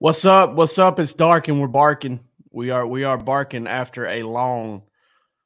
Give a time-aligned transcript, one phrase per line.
[0.00, 0.54] What's up?
[0.54, 1.00] What's up?
[1.00, 2.20] It's dark and we're barking.
[2.52, 4.82] We are we are barking after a long,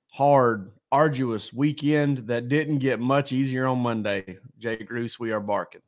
[0.09, 4.37] hard, arduous weekend that didn't get much easier on Monday.
[4.59, 5.81] Jake Roos, we are barking.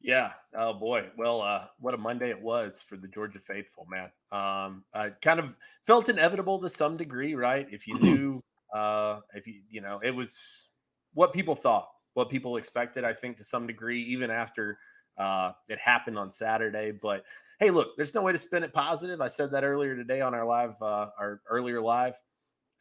[0.00, 0.32] Yeah.
[0.56, 1.08] Oh boy.
[1.18, 4.10] Well, uh, what a Monday it was for the Georgia faithful, man.
[4.32, 7.68] Um, I kind of felt inevitable to some degree, right?
[7.70, 10.68] If you knew, uh, if you you know, it was
[11.12, 13.04] what people thought, what people expected.
[13.04, 14.78] I think to some degree, even after
[15.18, 17.24] uh, it happened on Saturday, but
[17.60, 19.20] hey, look, there's no way to spin it positive.
[19.20, 22.18] I said that earlier today on our live, uh, our earlier live.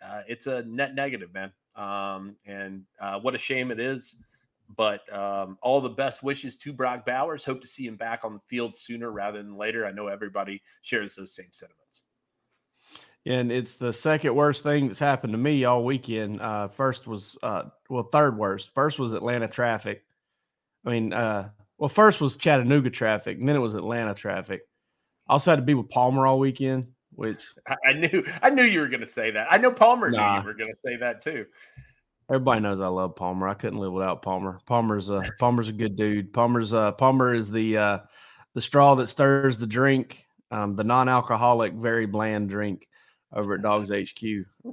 [0.03, 1.51] Uh, it's a net negative, man.
[1.75, 4.15] Um, and uh, what a shame it is.
[4.77, 7.43] But um, all the best wishes to Brock Bowers.
[7.43, 9.85] Hope to see him back on the field sooner rather than later.
[9.85, 12.03] I know everybody shares those same sentiments.
[13.25, 16.39] And it's the second worst thing that's happened to me all weekend.
[16.39, 18.73] Uh, first was, uh, well, third worst.
[18.73, 20.03] First was Atlanta traffic.
[20.85, 24.61] I mean, uh, well, first was Chattanooga traffic, and then it was Atlanta traffic.
[25.29, 27.39] I also had to be with Palmer all weekend, which
[27.87, 29.47] I knew I knew you were going to say that.
[29.49, 30.33] I know Palmer nah.
[30.35, 31.45] knew you were going to say that too.
[32.29, 33.47] Everybody knows I love Palmer.
[33.47, 34.59] I couldn't live without Palmer.
[34.65, 36.33] Palmer's a Palmer's a good dude.
[36.33, 37.99] Palmer's uh Palmer is the uh
[38.55, 42.87] the straw that stirs the drink, um, the non-alcoholic, very bland drink
[43.31, 44.23] over at Dawgs HQ.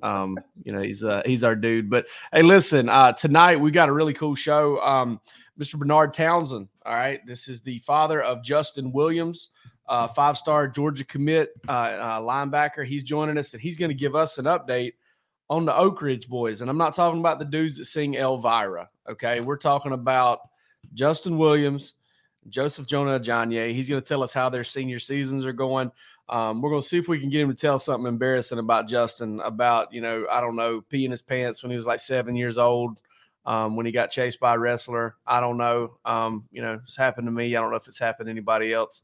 [0.02, 1.90] Um, you know, he's uh he's our dude.
[1.90, 4.80] But hey, listen, uh tonight we got a really cool show.
[4.80, 5.20] Um,
[5.60, 5.78] Mr.
[5.78, 6.68] Bernard Townsend.
[6.86, 9.50] All right, this is the father of Justin Williams
[9.88, 12.84] uh, five star Georgia commit uh, uh, linebacker.
[12.84, 14.94] He's joining us and he's going to give us an update
[15.48, 16.60] on the Oak Ridge boys.
[16.60, 18.88] And I'm not talking about the dudes that sing Elvira.
[19.08, 19.40] Okay.
[19.40, 20.40] We're talking about
[20.94, 21.94] Justin Williams,
[22.48, 23.72] Joseph Jonah Ajonye.
[23.72, 25.92] He's going to tell us how their senior seasons are going.
[26.28, 28.88] Um, we're going to see if we can get him to tell something embarrassing about
[28.88, 32.34] Justin, about, you know, I don't know, peeing his pants when he was like seven
[32.34, 33.00] years old.
[33.44, 35.98] Um, when he got chased by a wrestler, I don't know.
[36.04, 37.54] Um, you know, it's happened to me.
[37.54, 39.02] I don't know if it's happened to anybody else.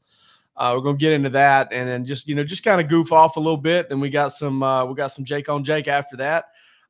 [0.55, 3.11] Uh, we're gonna get into that and then just you know just kind of goof
[3.11, 3.89] off a little bit.
[3.89, 6.45] Then we got some uh, we got some Jake on Jake after that.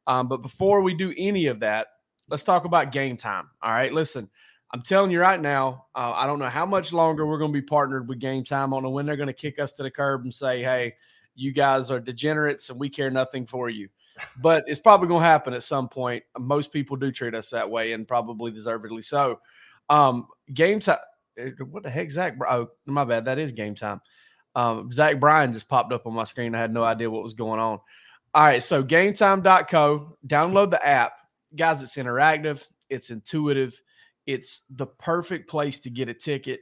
[0.05, 1.87] Um, but before we do any of that,
[2.29, 3.45] let's talk about Gametime.
[3.61, 4.29] All right, listen.
[4.73, 7.65] I'm telling you right now, uh, I don't know how much longer we're to be
[7.65, 8.67] partnered with Gametime.
[8.67, 10.95] I don't know when they're to kick us to the curb and say, "Hey,
[11.35, 13.87] you guys are degenerates and we care nothing for you."
[14.41, 16.23] But it's probably to happen at some point.
[16.37, 19.39] Most people do treat us that way, and probably deservedly so.
[19.89, 20.99] Um, Gametime.
[21.37, 22.35] Eh, what the heck, Zach?
[22.49, 23.25] Oh, my bad.
[23.25, 24.01] That is Gametime.
[24.55, 26.53] Um, Zach Bryan just popped up on my screen.
[26.55, 27.79] I had no idea what was going on.
[28.35, 31.13] All right, so gametime.co, download the app.
[31.55, 33.79] Guys, it's interactive, it's intuitive,
[34.25, 36.61] it's the perfect place to get a ticket.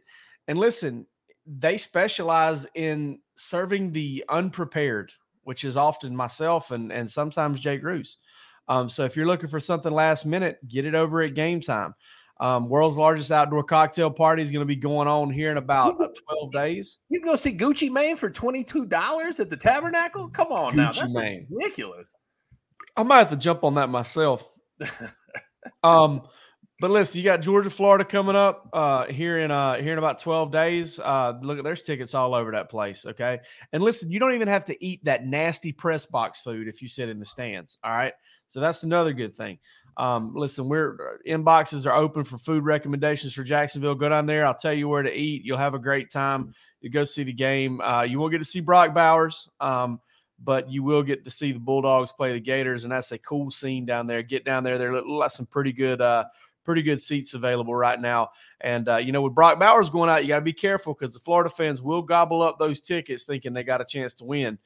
[0.49, 1.07] And listen,
[1.45, 8.17] they specialize in serving the unprepared, which is often myself and, and sometimes Jake Roos.
[8.67, 11.93] Um, so if you're looking for something last minute, get it over at Gametime.
[12.41, 16.01] Um, world's largest outdoor cocktail party is going to be going on here in about
[16.01, 16.97] uh, 12 days.
[17.07, 20.27] You can go see Gucci Mane for $22 at the Tabernacle?
[20.27, 20.91] Come on Gucci now.
[20.91, 21.45] That's Mane.
[21.51, 22.15] ridiculous.
[22.97, 24.43] I might have to jump on that myself.
[25.83, 26.23] um,
[26.81, 30.17] but listen, you got Georgia, Florida coming up uh, here in uh, here in about
[30.17, 30.99] twelve days.
[30.99, 33.05] Uh, look, there's tickets all over that place.
[33.05, 33.39] Okay,
[33.71, 36.87] and listen, you don't even have to eat that nasty press box food if you
[36.87, 37.77] sit in the stands.
[37.83, 38.13] All right,
[38.47, 39.59] so that's another good thing.
[39.97, 43.95] Um, listen, we're uh, inboxes are open for food recommendations for Jacksonville.
[43.95, 44.45] Go down there.
[44.45, 45.43] I'll tell you where to eat.
[45.43, 46.53] You'll have a great time.
[46.81, 47.81] You go see the game.
[47.81, 49.99] Uh, you won't get to see Brock Bowers, um,
[50.43, 53.51] but you will get to see the Bulldogs play the Gators, and that's a cool
[53.51, 54.23] scene down there.
[54.23, 54.77] Get down there.
[54.77, 56.25] There are some pretty good, uh,
[56.63, 58.29] pretty good seats available right now.
[58.61, 61.13] And uh, you know, with Brock Bowers going out, you got to be careful because
[61.13, 64.57] the Florida fans will gobble up those tickets, thinking they got a chance to win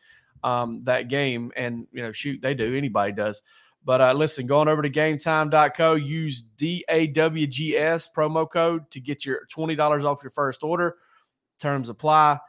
[0.44, 1.52] um, that game.
[1.58, 2.76] And you know, shoot, they do.
[2.76, 3.42] Anybody does.
[3.86, 10.04] But uh, listen, going over to gametime.co, use DAWGS promo code to get your $20
[10.04, 10.98] off your first order.
[11.60, 12.40] Terms apply.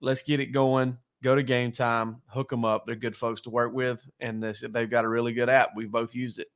[0.00, 0.96] Let's get it going.
[1.22, 2.84] Go to Gametime, hook them up.
[2.86, 5.70] They're good folks to work with, and this, they've got a really good app.
[5.74, 6.48] We've both used it.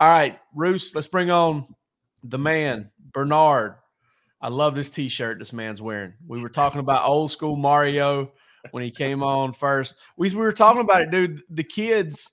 [0.00, 1.74] All right, Roos, let's bring on
[2.24, 3.76] the man, Bernard.
[4.40, 6.14] I love this t-shirt this man's wearing.
[6.26, 8.32] We were talking about old school Mario
[8.70, 9.96] when he came on first.
[10.16, 11.42] We, we were talking about it, dude.
[11.50, 12.30] The kids,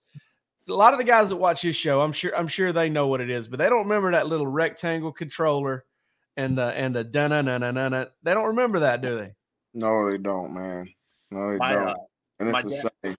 [0.67, 3.07] a lot of the guys that watch his show, I'm sure I'm sure they know
[3.07, 5.85] what it is, but they don't remember that little rectangle controller
[6.37, 8.05] and uh, and the da na na na na.
[8.23, 9.33] They don't remember that, do they?
[9.73, 10.89] No, they don't, man.
[11.31, 11.87] No, they my, don't.
[11.87, 11.95] Uh,
[12.39, 13.17] and it's my, dad,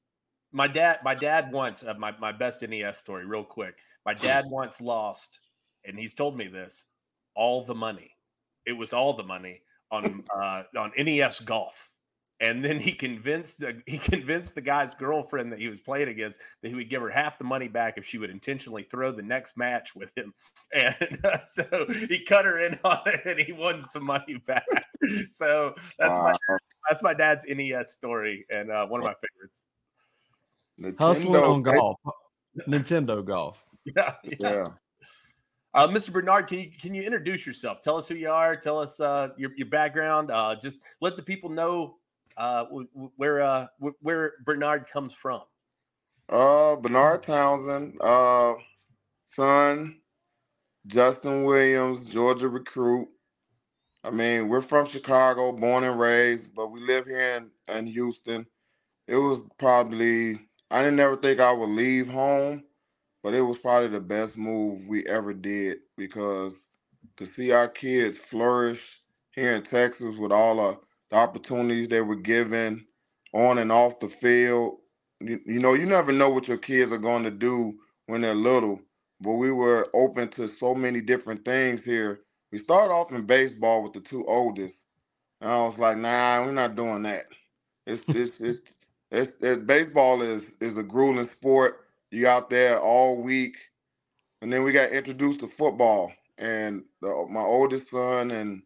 [0.52, 3.76] my dad, my dad once uh, my my best NES story, real quick.
[4.06, 5.40] My dad once lost,
[5.84, 6.84] and he's told me this
[7.34, 8.10] all the money.
[8.66, 9.60] It was all the money
[9.90, 11.90] on uh, on NES golf
[12.44, 16.38] and then he convinced the, he convinced the guy's girlfriend that he was playing against
[16.62, 19.22] that he would give her half the money back if she would intentionally throw the
[19.22, 20.34] next match with him
[20.74, 21.64] and uh, so
[22.08, 24.66] he cut her in on it and he won some money back
[25.30, 26.34] so that's my
[26.88, 29.66] that's my dad's nes story and uh, one of my favorites
[30.80, 31.98] Nintendo, hustling on golf
[32.68, 34.64] nintendo golf yeah yeah, yeah.
[35.76, 36.12] Uh, Mr.
[36.12, 37.80] Bernard, can you can you introduce yourself?
[37.80, 38.54] Tell us who you are.
[38.54, 40.30] Tell us uh, your your background.
[40.30, 41.96] Uh, just let the people know
[42.36, 42.64] uh,
[43.16, 43.66] where uh,
[44.00, 45.42] where Bernard comes from.
[46.28, 48.54] Uh, Bernard Townsend, uh,
[49.26, 50.00] son,
[50.86, 53.08] Justin Williams, Georgia recruit.
[54.02, 57.36] I mean, we're from Chicago, born and raised, but we live here
[57.68, 58.46] in, in Houston.
[59.06, 60.40] It was probably
[60.70, 62.64] I didn't ever think I would leave home,
[63.22, 66.68] but it was probably the best move we ever did because
[67.16, 69.00] to see our kids flourish
[69.30, 70.78] here in Texas with all the
[71.14, 72.86] the opportunities they were given
[73.34, 74.78] on and off the field.
[75.20, 77.74] You, you know, you never know what your kids are going to do
[78.08, 78.80] when they're little,
[79.20, 82.22] but we were open to so many different things here.
[82.52, 84.86] We started off in baseball with the two oldest,
[85.40, 87.24] and I was like, "Nah, we're not doing that."
[87.86, 88.62] It's it's it's,
[89.12, 91.82] it's, it's baseball is is a grueling sport.
[92.12, 93.56] You out there all week,
[94.42, 98.62] and then we got introduced to football, and the, my oldest son and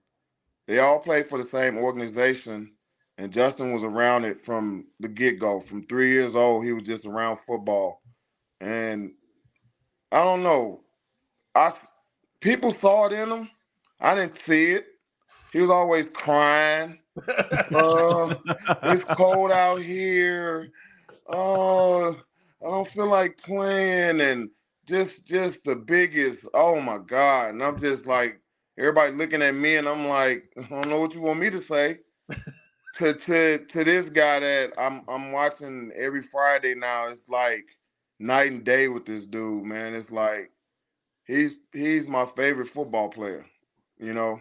[0.68, 2.72] they all played for the same organization,
[3.18, 5.60] and Justin was around it from the get go.
[5.60, 8.02] From three years old, he was just around football,
[8.60, 9.12] and
[10.12, 10.82] I don't know.
[11.54, 11.72] I
[12.40, 13.50] people saw it in him.
[14.00, 14.86] I didn't see it.
[15.52, 16.98] He was always crying.
[17.28, 18.34] uh,
[18.84, 20.68] it's cold out here.
[21.28, 22.16] Oh,
[22.62, 24.50] I don't feel like playing, and
[24.86, 26.40] just just the biggest.
[26.54, 27.50] Oh my god!
[27.50, 28.40] And I'm just like,
[28.78, 31.62] everybody looking at me, and I'm like, I don't know what you want me to
[31.62, 31.98] say.
[32.94, 37.64] to to to this guy that I'm I'm watching every Friday now, it's like
[38.18, 39.94] night and day with this dude, man.
[39.94, 40.50] It's like
[41.26, 43.44] he's he's my favorite football player,
[43.98, 44.40] you know.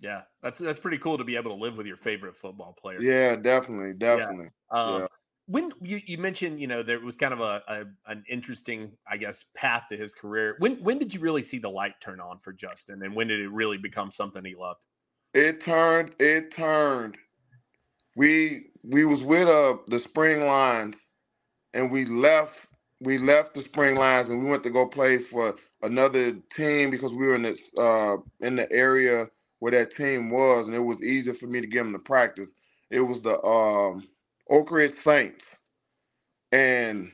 [0.00, 3.00] Yeah, that's that's pretty cool to be able to live with your favorite football player.
[3.00, 4.48] Yeah, definitely, definitely.
[4.72, 4.82] Yeah.
[4.82, 5.06] Um, yeah
[5.46, 9.16] when you, you mentioned you know there was kind of a, a, an interesting i
[9.16, 10.56] guess path to his career.
[10.58, 13.40] When when did you really see the light turn on for justin and when did
[13.40, 14.84] it really become something he loved?
[15.34, 17.16] It turned it turned.
[18.16, 20.96] We we was with uh the spring lines
[21.74, 22.66] and we left
[23.00, 27.12] we left the spring lines and we went to go play for another team because
[27.12, 29.28] we were in this uh in the area
[29.60, 32.52] where that team was and it was easy for me to get them to practice.
[32.90, 34.08] It was the um
[34.50, 35.56] Oak Ridge Saints,
[36.52, 37.12] and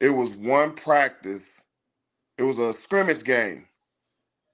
[0.00, 1.62] it was one practice.
[2.38, 3.66] It was a scrimmage game,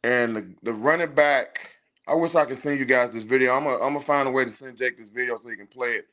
[0.05, 1.71] and the, the running back.
[2.09, 3.55] I wish I could send you guys this video.
[3.55, 5.69] I'm gonna I'm gonna find a way to send Jake this video so he can
[5.69, 6.07] play it.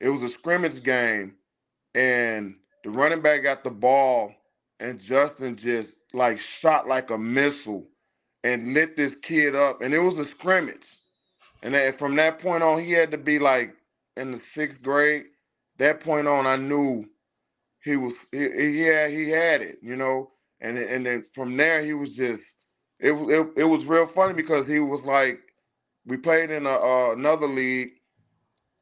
[0.00, 1.36] It was a scrimmage game,
[1.94, 4.34] and the running back got the ball,
[4.80, 7.86] and Justin just like shot like a missile
[8.44, 10.86] and lit this kid up, and it was a scrimmage.
[11.62, 13.74] And then from that point on, he had to be like
[14.18, 15.26] in the sixth grade,
[15.78, 17.04] that point on, I knew
[17.82, 21.82] he was he, he had he had it, you know, and and then from there
[21.82, 22.42] he was just
[22.98, 25.40] it it, it was real funny because he was like
[26.04, 27.90] we played in a, uh, another league,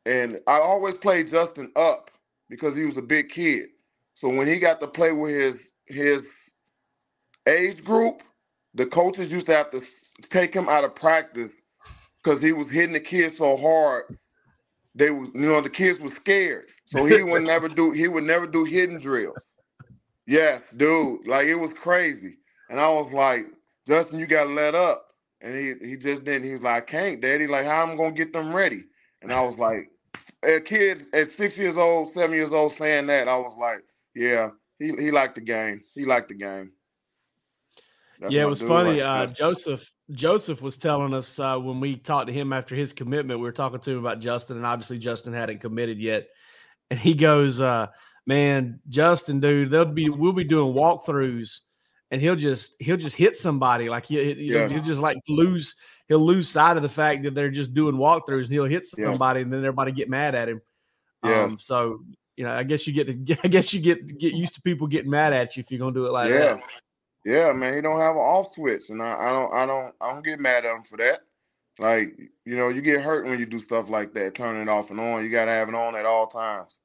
[0.06, 2.10] and I always played Justin up
[2.48, 3.68] because he was a big kid.
[4.14, 6.22] So when he got to play with his his
[7.46, 8.22] age group,
[8.74, 9.82] the coaches used to have to
[10.30, 11.52] take him out of practice
[12.22, 14.04] because he was hitting the kids so hard
[14.96, 18.24] they was you know the kids were scared, so he would never do he would
[18.24, 19.54] never do hidden drills.
[20.26, 22.38] Yes, dude, like it was crazy,
[22.68, 23.46] and I was like,
[23.86, 26.44] Justin, you gotta let up, and he he just didn't.
[26.44, 27.46] He was like, I can't, Daddy.
[27.46, 28.84] Like, how am I gonna get them ready?
[29.22, 29.90] And I was like,
[30.42, 33.84] a kid at six years old, seven years old, saying that, I was like,
[34.14, 35.82] yeah, he he liked the game.
[35.94, 36.72] He liked the game.
[38.18, 39.00] That's yeah, it was funny.
[39.00, 43.40] uh, Joseph Joseph was telling us uh, when we talked to him after his commitment,
[43.40, 46.28] we were talking to him about Justin, and obviously Justin hadn't committed yet.
[46.90, 47.88] And he goes, uh,
[48.26, 51.60] "Man, Justin, dude, they'll be we'll be doing walkthroughs,
[52.12, 54.68] and he'll just he'll just hit somebody like he, yeah.
[54.68, 55.74] he'll just like lose
[56.06, 59.40] he'll lose sight of the fact that they're just doing walkthroughs, and he'll hit somebody,
[59.40, 59.44] yeah.
[59.44, 60.60] and then everybody get mad at him.
[61.24, 61.42] Yeah.
[61.42, 62.04] Um, so
[62.36, 64.86] you know, I guess you get to, I guess you get get used to people
[64.86, 66.38] getting mad at you if you're gonna do it like yeah.
[66.38, 66.60] that.
[67.26, 70.12] Yeah, man, he don't have an off switch, and I, I don't, I don't, I
[70.12, 71.22] don't get mad at him for that.
[71.76, 74.90] Like, you know, you get hurt when you do stuff like that, turn it off
[74.90, 75.24] and on.
[75.24, 76.78] You got to have it on at all times.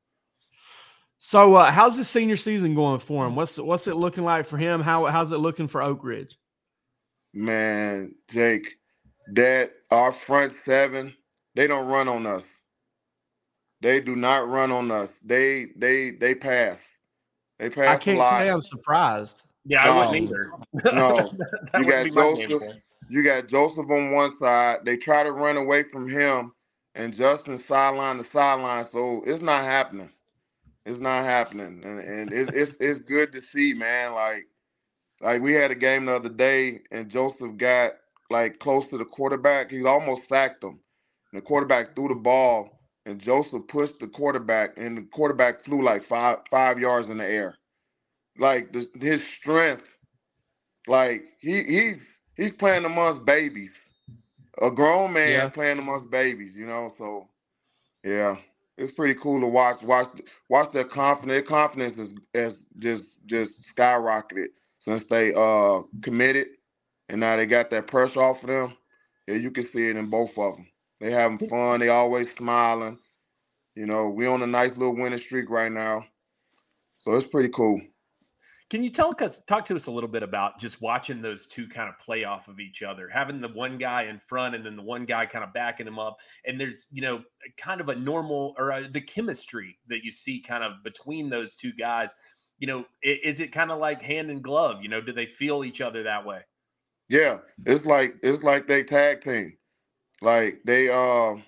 [1.19, 3.35] So, uh, how's the senior season going for him?
[3.35, 4.81] What's what's it looking like for him?
[4.81, 6.39] How how's it looking for Oak Ridge?
[7.35, 8.79] Man, Jake,
[9.33, 11.13] that our front seven,
[11.53, 12.45] they don't run on us.
[13.81, 15.11] They do not run on us.
[15.23, 16.97] They they they pass.
[17.59, 17.95] They pass.
[17.95, 19.43] I can't say I'm surprised.
[19.65, 20.93] Yeah, I wouldn't um, either.
[20.95, 21.29] no,
[21.77, 22.73] you got Joseph.
[23.09, 24.79] You got Joseph on one side.
[24.85, 26.53] They try to run away from him,
[26.95, 28.85] and Justin sideline to sideline.
[28.91, 30.09] So it's not happening.
[30.85, 34.13] It's not happening, and, and it's, it's it's good to see, man.
[34.13, 34.47] Like
[35.21, 37.93] like we had a game the other day, and Joseph got
[38.31, 39.69] like close to the quarterback.
[39.69, 40.79] He almost sacked him.
[41.31, 45.83] And the quarterback threw the ball, and Joseph pushed the quarterback, and the quarterback flew
[45.83, 47.57] like five five yards in the air
[48.37, 49.97] like the, his strength.
[50.87, 53.79] Like he he's he's playing amongst babies.
[54.61, 55.49] A grown man yeah.
[55.49, 56.91] playing amongst babies, you know.
[56.97, 57.27] So
[58.03, 58.35] yeah,
[58.77, 59.81] it's pretty cool to watch.
[59.83, 60.09] Watch
[60.49, 61.31] watch their confidence.
[61.31, 66.47] Their confidence is, is just just skyrocketed since they uh committed,
[67.09, 68.73] and now they got that pressure off of them.
[69.27, 70.67] Yeah, you can see it in both of them.
[70.99, 71.79] They having fun.
[71.79, 72.97] They always smiling.
[73.75, 76.05] You know, we on a nice little winning streak right now,
[76.99, 77.79] so it's pretty cool.
[78.71, 81.67] Can you tell us, talk to us a little bit about just watching those two
[81.67, 84.77] kind of play off of each other, having the one guy in front and then
[84.77, 87.21] the one guy kind of backing him up, and there's you know
[87.57, 91.57] kind of a normal or a, the chemistry that you see kind of between those
[91.57, 92.15] two guys.
[92.59, 94.81] You know, is it kind of like hand and glove?
[94.81, 96.39] You know, do they feel each other that way?
[97.09, 99.57] Yeah, it's like it's like they tag team,
[100.21, 101.41] like they uh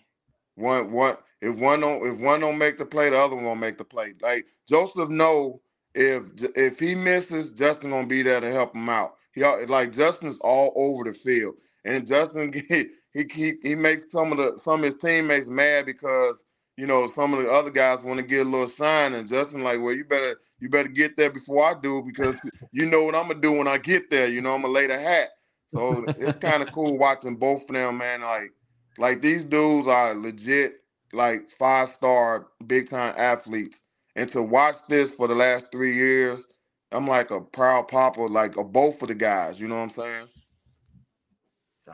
[0.56, 3.56] one one if one don't if one don't make the play, the other one will
[3.56, 4.14] make the play.
[4.22, 5.62] Like Joseph know
[5.96, 6.24] if
[6.56, 9.16] if he misses, Justin gonna be there to help him out.
[9.34, 14.38] He like Justin's all over the field, and Justin he he he makes some of
[14.38, 16.44] the some of his teammates mad because
[16.78, 19.64] you know some of the other guys want to get a little shine, and Justin
[19.64, 22.36] like, well, you better you better get there before I do because
[22.72, 24.28] you know what I'm gonna do when I get there.
[24.28, 25.30] You know I'm gonna lay the hat.
[25.68, 28.22] So it's kind of cool watching both of them, man.
[28.22, 28.52] Like
[28.98, 30.76] like these dudes are legit
[31.14, 33.83] like five star big time athletes
[34.16, 36.44] and to watch this for the last three years,
[36.92, 39.60] I'm like a proud papa, like a both of the guys.
[39.60, 40.28] You know what I'm saying?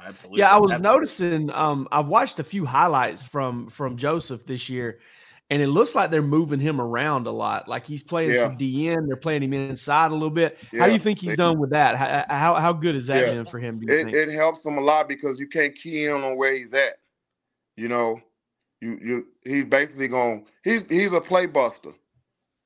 [0.06, 0.40] Absolutely.
[0.40, 0.98] Yeah, I was Absolutely.
[0.98, 1.50] noticing.
[1.52, 5.00] Um, I've watched a few highlights from from Joseph this year,
[5.50, 7.68] and it looks like they're moving him around a lot.
[7.68, 8.44] Like he's playing yeah.
[8.44, 9.08] some DN.
[9.08, 10.60] They're playing him inside a little bit.
[10.72, 10.82] Yeah.
[10.82, 11.96] How do you think he's they, done with that?
[11.96, 13.34] How, how, how good is that yeah.
[13.34, 13.80] been for him?
[13.88, 16.96] It, it, helps him a lot because you can't key in on where he's at.
[17.76, 18.22] You know,
[18.82, 20.46] you you he's basically going.
[20.64, 21.94] He's he's a play buster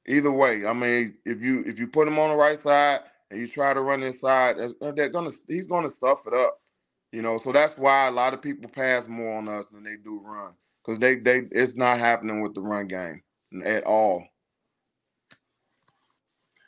[0.08, 0.66] either way.
[0.66, 3.74] I mean, if you if you put him on the right side and you try
[3.74, 6.60] to run inside, uh, they're gonna he's gonna stuff it up.
[7.12, 9.98] You know, so that's why a lot of people pass more on us than they
[9.98, 13.22] do run because they they it's not happening with the run game
[13.64, 14.24] at all.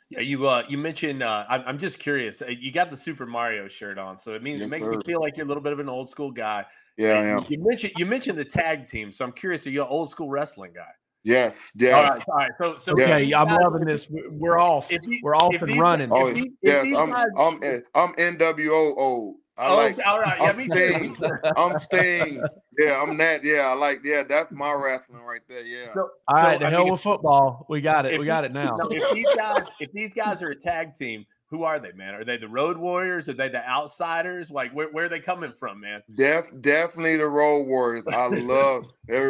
[0.08, 2.40] Yeah, you uh you mentioned uh I'm, I'm just curious.
[2.40, 4.92] Uh, you got the Super Mario shirt on, so it means yes, it makes sir.
[4.92, 6.64] me feel like you're a little bit of an old school guy.
[6.96, 9.66] Yeah, You mentioned you mentioned the tag team, so I'm curious.
[9.66, 10.92] Are you an old school wrestling guy?
[11.26, 11.90] Yes, Yeah.
[11.90, 12.50] All right, all right.
[12.62, 13.42] So, so okay, yeah.
[13.42, 14.06] I'm loving this.
[14.08, 14.88] We're off.
[14.88, 16.10] He, We're off and running.
[16.12, 17.60] Oh, yes, I'm, guys, I'm,
[17.96, 19.34] I'm NWO old.
[19.58, 19.98] I oh, like.
[20.06, 21.16] All right, yeah, I'm me Sting.
[21.56, 22.40] I'm Sting.
[22.78, 23.42] Yeah, I'm that.
[23.42, 24.02] Yeah, I like.
[24.04, 25.64] Yeah, that's my wrestling right there.
[25.64, 25.94] Yeah.
[25.94, 27.66] So, all right, so, the I hell mean, with football.
[27.68, 28.20] We got it.
[28.20, 28.76] We got it now.
[28.90, 32.14] if these guys, if these guys are a tag team, who are they, man?
[32.14, 33.28] Are they the Road Warriors?
[33.30, 34.50] Are they the Outsiders?
[34.50, 36.02] Like, where, where are they coming from, man?
[36.14, 38.06] Def, definitely the Road Warriors.
[38.06, 38.92] I love.
[39.08, 39.22] yeah.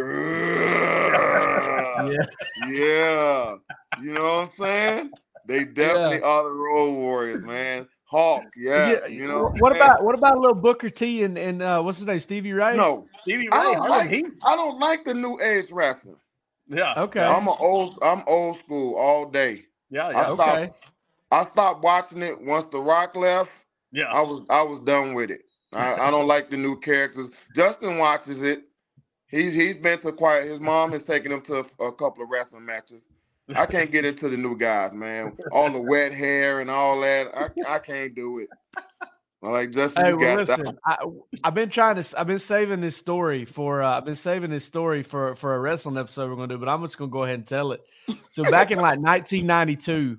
[2.68, 3.54] yeah,
[4.02, 5.11] you know what I'm saying?
[5.47, 6.26] They definitely yeah.
[6.26, 7.87] are the Road Warriors, man.
[8.04, 9.09] Hawk, yes, yeah.
[9.09, 12.06] You know what about what about a little Booker T and and uh, what's his
[12.06, 12.76] name, Stevie Ray?
[12.76, 13.59] No, Stevie Ray.
[13.59, 14.11] I don't like.
[14.11, 14.25] He?
[14.45, 16.16] I don't like the new age wrestling.
[16.68, 16.95] Yeah.
[16.97, 17.21] Okay.
[17.21, 17.99] I'm an old.
[18.02, 19.64] I'm old school all day.
[19.90, 20.11] Yeah.
[20.11, 20.21] yeah.
[20.21, 20.73] I okay.
[21.30, 23.52] I stopped watching it once The Rock left.
[23.92, 25.42] Yeah, I was I was done with it.
[25.73, 27.30] I, I don't like the new characters.
[27.54, 28.64] Justin watches it.
[29.28, 30.45] He's he's been to quite.
[30.45, 33.09] His mom has taken him to a, a couple of wrestling matches.
[33.54, 35.37] I can't get into the new guys, man.
[35.52, 37.28] All the wet hair and all that.
[37.37, 38.49] I I can't do it.
[39.42, 40.02] I like Justin.
[40.02, 40.76] Hey, you well, got listen, that.
[40.85, 40.97] I,
[41.45, 44.64] I've been trying to, I've been saving this story for, uh, I've been saving this
[44.64, 47.37] story for for a wrestling episode we're gonna do, but I'm just gonna go ahead
[47.37, 47.83] and tell it.
[48.30, 50.18] So back in like 1992,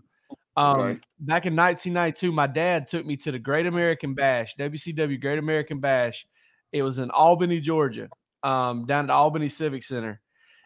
[0.58, 5.40] um, back in 1992, my dad took me to the Great American Bash, WCW Great
[5.40, 6.26] American Bash.
[6.74, 8.10] It was in Albany, Georgia,
[8.44, 10.20] um, down at Albany Civic Center,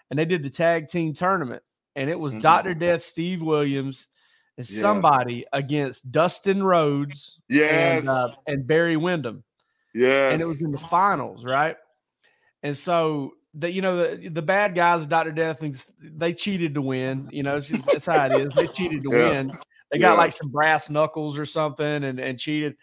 [0.10, 1.62] and they did the tag team tournament,
[1.96, 2.42] and it was Mhm.
[2.42, 4.08] Doctor Death, Steve Williams,
[4.58, 4.80] and Yeah.
[4.82, 8.00] somebody against Dustin Rhodes Yes.
[8.00, 9.44] and uh, and Barry Windham
[9.94, 10.34] yes.
[10.34, 11.76] and it was in the finals, right?
[12.64, 15.64] And so the you know the the bad guys, Doctor Death,
[16.02, 17.28] they cheated to win.
[17.32, 18.48] You know, it's just that's how it is.
[18.56, 19.30] They cheated to Yeah.
[19.32, 19.52] win.
[19.92, 20.18] They got Yeah.
[20.18, 22.76] like some brass knuckles or something, and and cheated.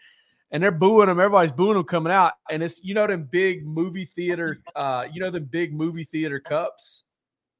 [0.51, 1.19] And they're booing them.
[1.19, 5.21] Everybody's booing them coming out, and it's you know them big movie theater, uh, you
[5.21, 7.03] know them big movie theater cups.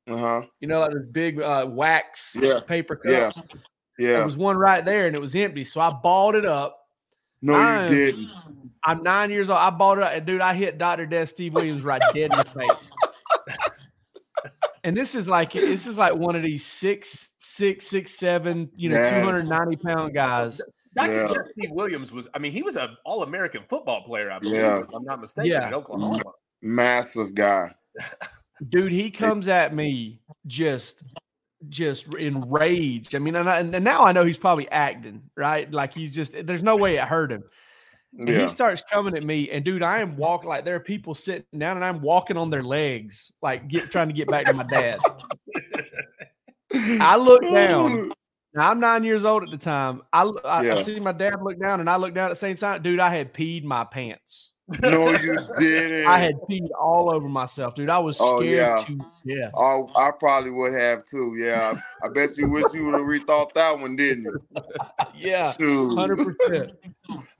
[0.08, 0.42] uh-huh.
[0.60, 2.60] You know, like those big uh, wax Yeah.
[2.66, 3.32] paper Yeah.
[3.32, 3.42] cups.
[4.00, 4.08] Yeah.
[4.14, 5.64] There was one right there, and it was empty.
[5.64, 6.78] So I balled it up.
[7.42, 8.30] no, I'm- you didn't.
[8.86, 9.60] I'm nine years old.
[9.60, 11.06] I bought it, up, and dude, I hit Dr.
[11.06, 12.92] Death Steve Williams right dead in the face.
[14.84, 18.90] And this is like this is like one of these six, six, six, seven, you
[18.90, 19.24] know, Yes.
[19.24, 20.62] 290 pound guys.
[20.96, 21.16] Dr.
[21.22, 21.28] Yeah.
[21.28, 24.56] Death Steve Williams was, I mean, he was an all American football player, I believe,
[24.56, 24.80] Yeah.
[24.80, 25.68] if I'm not mistaken, Yeah.
[25.68, 26.22] in Oklahoma.
[26.62, 27.72] Massive guy.
[28.70, 31.04] Dude, he comes at me just
[31.68, 33.16] just enraged.
[33.16, 35.70] I mean, and, I, and now I know he's probably acting, right?
[35.72, 37.44] Like he's just there's no way it hurt him.
[38.18, 38.40] And Yeah.
[38.42, 41.60] he starts coming at me, and dude, I am walking like there are people sitting
[41.60, 44.64] down, and I'm walking on their legs, like get trying to get back to my
[44.64, 45.00] dad.
[46.74, 48.12] I look down.
[48.54, 50.02] Now I'm nine years old at the time.
[50.12, 50.32] I
[50.64, 50.76] Yeah.
[50.76, 52.82] see my dad look down, and I look down at the same time.
[52.82, 54.52] Dude, I had peed my pants.
[54.84, 56.06] No, you didn't.
[56.06, 57.90] I had peed all over myself, dude.
[57.90, 58.84] I was scared Oh, scared yeah.
[58.86, 58.98] to
[59.36, 59.52] death.
[59.56, 61.36] Oh, I probably would have too.
[61.40, 64.40] Yeah, I bet you wish you would have rethought that one, didn't you?
[65.16, 66.72] Yeah, hundred percent,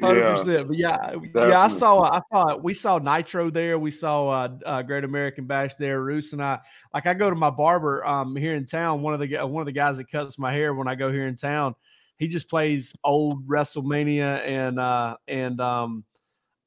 [0.02, 0.68] hundred Yeah, percent.
[0.68, 2.56] But yeah, yeah, I saw, I saw.
[2.58, 3.78] We saw Nitro there.
[3.78, 6.02] We saw uh, uh, Great American Bash there.
[6.02, 6.60] Roos and I,
[6.94, 9.02] like, I go to my barber um here in town.
[9.02, 11.12] One of the gu- one of the guys that cuts my hair when I go
[11.12, 11.76] here in town.
[12.18, 16.04] He just plays old WrestleMania and uh and um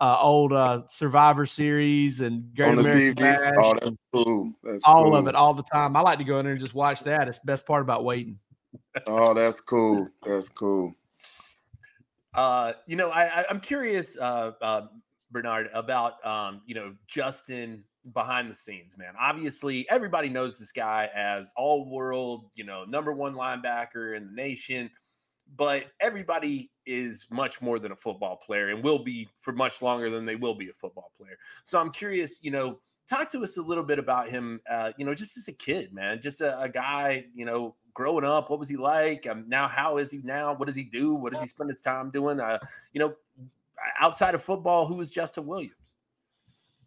[0.01, 3.17] uh old uh Survivor Series and Great American TV.
[3.17, 3.53] Bash.
[3.59, 4.53] Oh, that's cool.
[4.63, 5.17] That's all cool.
[5.17, 5.97] of it all the time.
[5.97, 7.29] I like to go in there and just watch that.
[7.29, 8.39] It's the best part about waiting.
[9.07, 10.09] Oh, that's cool.
[10.27, 10.95] That's cool.
[12.35, 14.87] Uh, you know, I, I'm curious, uh, uh,
[15.31, 19.15] Bernard, about um, you know, Justin behind the scenes, man.
[19.21, 24.33] Obviously, everybody knows this guy as all world, you know, number one linebacker in the
[24.33, 24.91] nation,
[25.57, 30.11] but everybody is much more than a football player and will be for much longer
[30.11, 31.37] than they will be a football player.
[31.65, 35.05] So I'm curious, you know, talk to us a little bit about him, uh, you
[35.05, 38.59] know, just as a kid, man, just a, a guy, you know, growing up, what
[38.59, 39.27] was he like?
[39.27, 40.55] Um, now, how is he now?
[40.55, 41.15] What does he do?
[41.15, 42.41] What does he spend his time doing?
[42.41, 42.59] Uh,
[42.93, 43.15] you know,
[44.01, 45.75] outside of football, who is Justin Williams?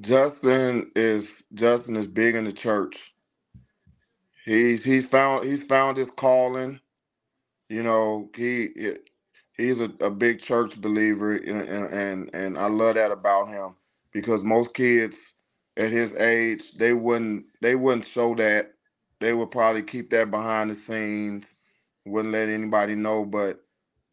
[0.01, 3.13] Justin is Justin is big in the church.
[4.43, 6.79] He's he's found he's found his calling.
[7.69, 8.69] You know, he
[9.57, 13.75] he's a, a big church believer, and, and and and I love that about him
[14.11, 15.34] because most kids
[15.77, 18.73] at his age they wouldn't they wouldn't show that.
[19.19, 21.55] They would probably keep that behind the scenes,
[22.05, 23.25] wouldn't let anybody know.
[23.25, 23.61] But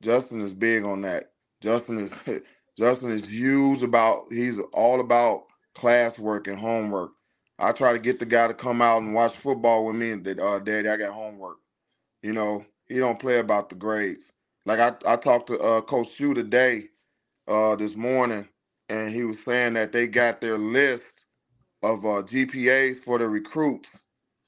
[0.02, 1.32] Justin is big on that.
[1.60, 2.12] Justin is
[2.78, 5.44] Justin is huge about he's all about
[5.74, 7.12] classwork and homework.
[7.58, 10.24] I try to get the guy to come out and watch football with me and
[10.24, 11.58] that uh daddy, I got homework.
[12.22, 14.32] You know, he don't play about the grades.
[14.66, 16.86] Like I, I talked to uh Coach Shu today,
[17.48, 18.48] uh this morning,
[18.88, 21.21] and he was saying that they got their list
[21.82, 23.98] of uh GPAs for the recruits.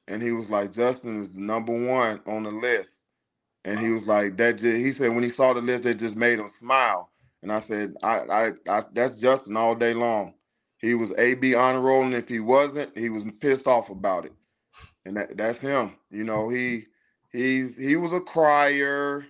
[0.09, 3.01] And he was like, Justin is the number one on the list.
[3.65, 6.17] And he was like, that just, he said when he saw the list, it just
[6.17, 7.11] made him smile.
[7.43, 10.35] And I said, I, I, I that's Justin all day long.
[10.79, 12.13] He was AB honor rolling.
[12.13, 14.33] If he wasn't, he was pissed off about it.
[15.07, 15.97] And that, that's him.
[16.11, 16.85] You know, he
[17.33, 19.27] he's he was a crier.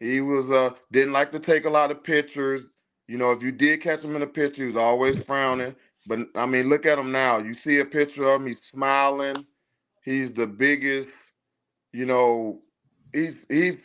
[0.00, 2.62] He was uh didn't like to take a lot of pictures.
[3.06, 5.74] You know, if you did catch him in a picture, he was always frowning.
[6.08, 7.38] But I mean, look at him now.
[7.38, 9.46] You see a picture of him, he's smiling.
[10.02, 11.08] He's the biggest,
[11.92, 12.62] you know,
[13.12, 13.82] he's he's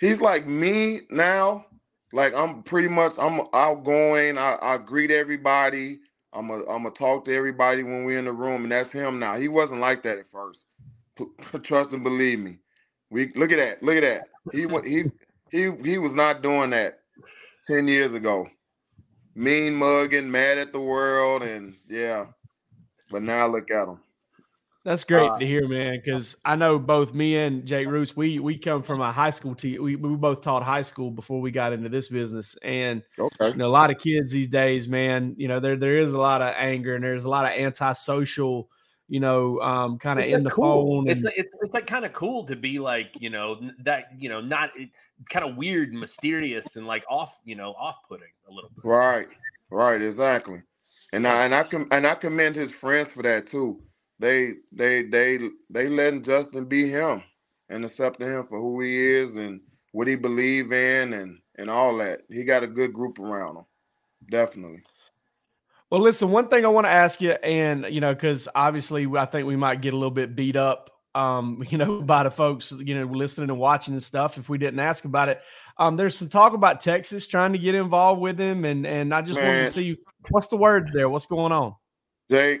[0.00, 1.64] he's like me now.
[2.12, 4.36] Like I'm pretty much I'm outgoing.
[4.36, 6.00] I, I greet everybody.
[6.34, 9.18] I'm a I'm gonna talk to everybody when we're in the room, and that's him
[9.18, 9.36] now.
[9.36, 10.66] He wasn't like that at first.
[11.62, 12.58] Trust and believe me.
[13.10, 13.82] We look at that.
[13.82, 14.28] Look at that.
[14.52, 15.04] He he
[15.50, 17.00] he he was not doing that
[17.66, 18.46] ten years ago.
[19.38, 22.24] Mean mugging, mad at the world, and yeah.
[23.10, 24.00] But now look at him.
[24.82, 26.00] That's great uh, to hear, man.
[26.02, 29.54] Because I know both me and Jake Roos, we we come from a high school
[29.54, 29.82] team.
[29.82, 33.48] We, we both taught high school before we got into this business, and okay.
[33.50, 35.34] you know, a lot of kids these days, man.
[35.36, 38.70] You know, there there is a lot of anger and there's a lot of antisocial
[39.08, 41.02] you know, um, kind of in the cool.
[41.04, 41.08] phone.
[41.08, 44.28] It's like, it's it's like kind of cool to be like, you know, that you
[44.28, 44.70] know, not
[45.30, 48.84] kind of weird, and mysterious, and like off, you know, off putting a little bit.
[48.84, 49.28] Right,
[49.70, 50.62] right, exactly.
[51.12, 53.82] And I and I com- and I commend his friends for that too.
[54.18, 55.38] They they they
[55.70, 57.22] they letting Justin be him
[57.68, 59.60] and accepting him for who he is and
[59.92, 62.22] what he believe in and and all that.
[62.30, 63.64] He got a good group around him,
[64.30, 64.82] definitely.
[65.90, 69.24] Well, listen, one thing I want to ask you, and you know, because obviously I
[69.24, 72.72] think we might get a little bit beat up, um, you know, by the folks,
[72.72, 75.40] you know, listening and watching and stuff if we didn't ask about it.
[75.78, 79.22] Um, there's some talk about Texas trying to get involved with him, and and I
[79.22, 79.98] just want to see
[80.30, 81.74] what's the word there, what's going on.
[82.30, 82.60] Jake,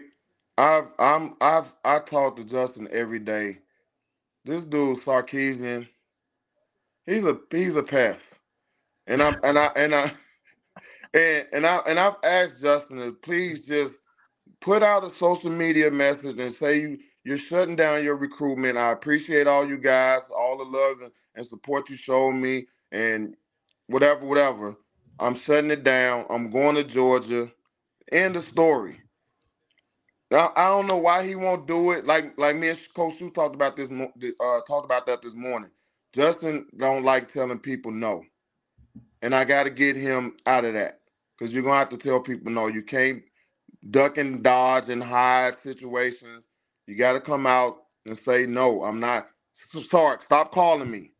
[0.58, 3.58] I've I'm I've I talk to Justin every day.
[4.44, 5.86] This dude Sarkisian,
[7.04, 8.26] he's a he's a pest,
[9.06, 10.12] and I'm and I and I.
[11.14, 13.94] And and I and I've asked Justin to please just
[14.60, 18.78] put out a social media message and say you you're shutting down your recruitment.
[18.78, 20.98] I appreciate all you guys, all the love
[21.34, 23.34] and, support you showed me, and
[23.88, 24.76] whatever, whatever.
[25.18, 26.24] I'm shutting it down.
[26.30, 27.50] I'm going to Georgia.
[28.12, 29.00] End of story.
[30.30, 32.06] Now, I don't know why he won't do it.
[32.06, 33.90] Like like me and Coach Shu talked about this.
[33.90, 35.70] Uh, talked about that this morning.
[36.14, 38.22] Justin don't like telling people no,
[39.22, 41.00] and I got to get him out of that
[41.36, 43.24] because you're gonna have to tell people no, you can't
[43.90, 46.46] duck and dodge and hide situations.
[46.86, 48.84] You got to come out and say no.
[48.84, 49.28] I'm not.
[49.54, 51.12] Sorry, stop calling me.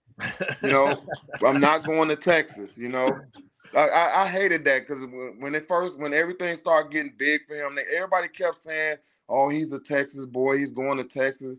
[0.63, 1.05] You know,
[1.47, 2.79] I'm not going to Texas.
[2.79, 3.25] You know,
[3.75, 5.05] I, I, I hated that because
[5.39, 8.97] when it first, when everything started getting big for him, everybody kept saying,
[9.29, 10.59] "Oh, he's a Texas boy.
[10.59, 11.57] He's going to Texas."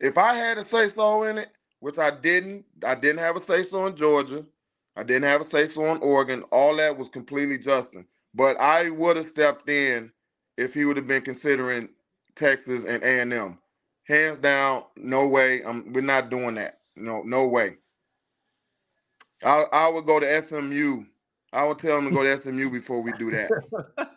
[0.00, 3.42] If I had a say so in it, which I didn't, I didn't have a
[3.42, 4.44] say so in Georgia.
[4.96, 6.42] I didn't have a say so in Oregon.
[6.50, 8.06] All that was completely Justin.
[8.34, 10.10] But I would have stepped in
[10.56, 11.88] if he would have been considering
[12.36, 13.58] Texas and A and M.
[14.04, 15.62] Hands down, no way.
[15.64, 16.80] I'm, we're not doing that.
[16.96, 17.76] No, no way.
[19.44, 21.04] I, I would go to SMU.
[21.52, 24.10] I would tell him to go to SMU before we do that.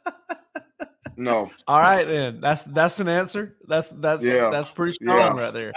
[1.15, 1.49] no.
[1.67, 2.41] All right, then.
[2.41, 3.55] That's that's an answer.
[3.67, 4.49] That's that's yeah.
[4.49, 5.43] that's pretty strong yeah.
[5.43, 5.73] right there.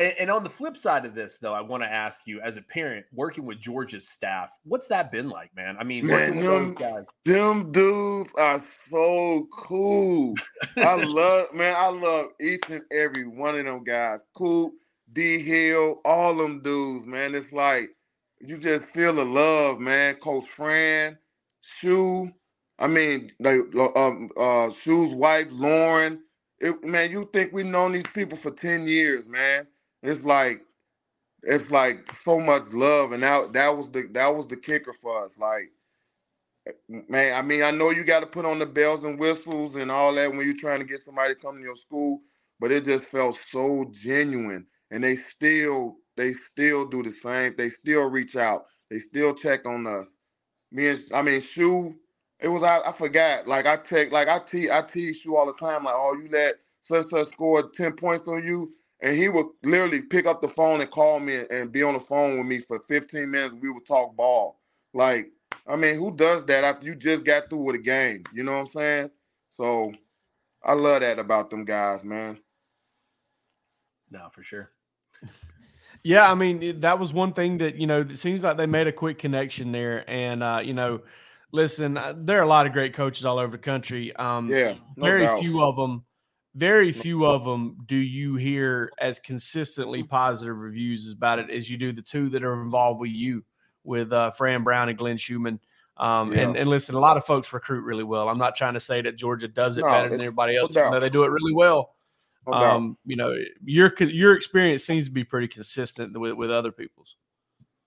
[0.00, 2.62] And on the flip side of this, though, I want to ask you, as a
[2.62, 5.76] parent working with Georgia's staff, what's that been like, man?
[5.78, 6.74] I mean, man, them,
[7.26, 10.34] them dudes are so cool.
[10.78, 14.20] I love, man, I love each and every one of them guys.
[14.34, 14.72] Coop,
[15.12, 17.34] D Hill, all them dudes, man.
[17.34, 17.90] It's like
[18.40, 20.14] you just feel the love, man.
[20.14, 21.18] Coach Fran,
[21.60, 22.30] Shu,
[22.78, 23.60] I mean, like
[23.96, 26.22] um, uh, Shu's wife, Lauren.
[26.58, 29.66] It, man, you think we've known these people for 10 years, man
[30.02, 30.62] it's like
[31.42, 35.24] it's like so much love, and that that was the that was the kicker for
[35.24, 35.38] us.
[35.38, 35.70] Like,
[36.88, 39.90] man, I mean, I know you got to put on the bells and whistles and
[39.90, 42.20] all that when you're trying to get somebody to come to your school,
[42.60, 47.54] but it just felt so genuine, and they still they still do the same.
[47.56, 48.66] They still reach out.
[48.90, 50.16] They still check on us.
[50.72, 51.96] Me and I mean, Shu,
[52.40, 53.48] it was I, I forgot.
[53.48, 55.84] Like I take like I tease I tease Shu all the time.
[55.84, 60.02] Like, oh, you let such such score ten points on you and he would literally
[60.02, 62.80] pick up the phone and call me and be on the phone with me for
[62.88, 63.54] 15 minutes.
[63.54, 64.60] We would talk ball.
[64.92, 65.30] Like,
[65.66, 68.24] I mean, who does that after you just got through with a game?
[68.34, 69.10] You know what I'm saying?
[69.50, 69.92] So
[70.64, 72.38] I love that about them guys, man.
[74.10, 74.70] No, for sure.
[76.02, 78.86] Yeah, I mean, that was one thing that, you know, it seems like they made
[78.86, 80.08] a quick connection there.
[80.08, 81.02] And, uh, you know,
[81.52, 84.16] listen, uh, there are a lot of great coaches all over the country.
[84.16, 84.76] Um, yeah.
[84.96, 85.40] No very doubt.
[85.40, 86.04] few of them
[86.54, 91.76] very few of them do you hear as consistently positive reviews about it as you
[91.76, 93.44] do the two that are involved with you,
[93.84, 95.60] with uh, Fran Brown and Glenn Schumann.
[95.96, 96.40] Um, yeah.
[96.40, 98.28] and, and listen, a lot of folks recruit really well.
[98.28, 100.74] I'm not trying to say that Georgia does it no, better than everybody else.
[100.74, 101.94] No, they do it really well.
[102.46, 103.34] No um, you know,
[103.64, 107.16] your your experience seems to be pretty consistent with, with other people's.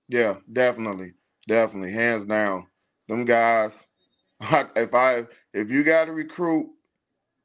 [0.08, 1.14] Yeah, definitely,
[1.48, 2.68] definitely, hands down.
[3.08, 3.88] Them guys,
[4.42, 5.24] if I
[5.54, 6.70] if you got to recruit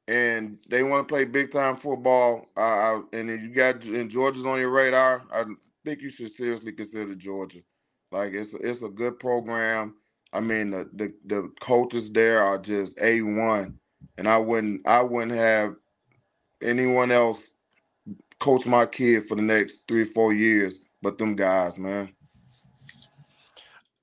[0.09, 4.59] and they want to play big time football, uh, and you got and Georgia's on
[4.59, 5.45] your radar, I
[5.85, 7.61] think you should seriously consider Georgia.
[8.11, 9.95] Like it's it's a good program.
[10.33, 13.79] I mean the the, the coaches there are just a one,
[14.17, 15.77] and I wouldn't I wouldn't have
[16.63, 17.47] anyone else
[18.41, 22.15] coach my kid for the next three four years, but them guys, man.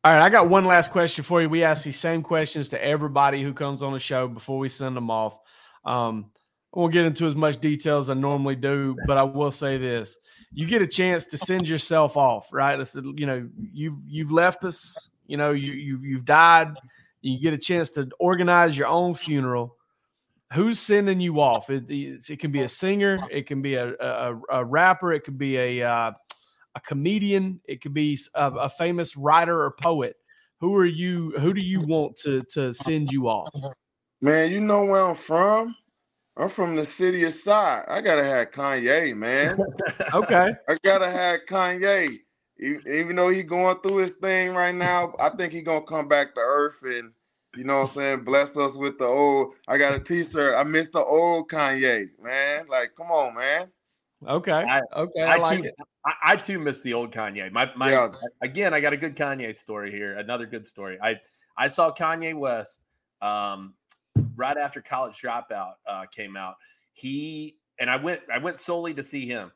[0.04, 1.50] All right, I got one last question for you.
[1.50, 4.96] We ask these same questions to everybody who comes on the show before we send
[4.96, 5.40] them off.
[5.86, 6.32] Um,
[6.76, 9.78] I won't get into as much detail as I normally do, but I will say
[9.78, 10.18] this:
[10.52, 12.78] you get a chance to send yourself off, right?
[12.96, 15.10] You know, you've you've left us.
[15.28, 16.74] You know, you, you you've died.
[17.22, 19.76] You get a chance to organize your own funeral.
[20.54, 21.70] Who's sending you off?
[21.72, 25.38] It, it can be a singer, it can be a, a, a rapper, it could
[25.38, 26.12] be a uh,
[26.76, 30.16] a comedian, it could be a, a famous writer or poet.
[30.60, 31.32] Who are you?
[31.40, 33.50] Who do you want to to send you off?
[34.26, 35.76] Man, you know where I'm from.
[36.36, 37.86] I'm from the city of Side.
[37.88, 39.56] I gotta have Kanye, man.
[40.16, 40.52] okay.
[40.68, 42.22] I gotta have Kanye.
[42.60, 46.34] Even though he's going through his thing right now, I think he's gonna come back
[46.34, 47.12] to earth and
[47.56, 49.54] you know what I'm saying, bless us with the old.
[49.68, 50.56] I got a t-shirt.
[50.56, 52.66] I miss the old Kanye, man.
[52.68, 53.68] Like, come on, man.
[54.28, 54.52] Okay.
[54.52, 55.22] I, okay.
[55.22, 55.76] I, I like too, it.
[56.04, 57.52] I, I, too miss the old Kanye.
[57.52, 58.12] My my yeah.
[58.42, 60.18] again, I got a good Kanye story here.
[60.18, 60.98] Another good story.
[61.00, 61.20] I
[61.60, 62.82] I saw Kanye West
[63.22, 63.76] um
[64.36, 66.56] right after college dropout uh, came out.
[66.94, 69.52] He and I went I went solely to see him.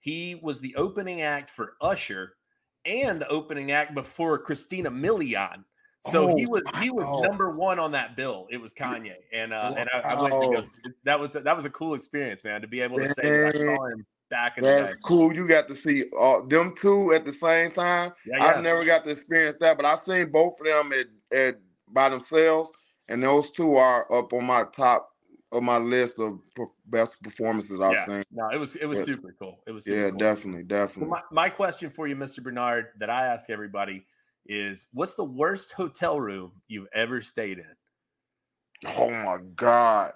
[0.00, 2.36] He was the opening act for Usher
[2.84, 5.64] and the opening act before Christina Milian.
[6.06, 7.26] So oh, he was he was wow.
[7.26, 8.46] number one on that bill.
[8.50, 9.74] It was Kanye, and uh, wow.
[9.78, 10.92] and I, I, went to go.
[11.04, 12.60] That was that was a cool experience, man.
[12.60, 15.00] To be able to say that I saw him back in That's the day.
[15.02, 15.34] cool.
[15.34, 18.12] You got to see all, them two at the same time.
[18.26, 18.44] Yeah, yeah.
[18.44, 21.56] I've never got to experience that, but I've seen both of them at, at
[21.88, 22.70] by themselves
[23.08, 25.10] and those two are up on my top
[25.52, 26.40] of my list of
[26.86, 28.06] best performances I've yeah.
[28.06, 28.24] seen.
[28.32, 29.04] No, it was it was yeah.
[29.04, 29.60] super cool.
[29.66, 30.18] It was yeah, cool.
[30.18, 31.10] definitely, definitely.
[31.10, 32.42] my, my question for you, Mr.
[32.42, 34.06] Bernard, that I ask everybody
[34.46, 38.88] is, what's the worst hotel room you've ever stayed in?
[38.96, 40.12] Oh my god!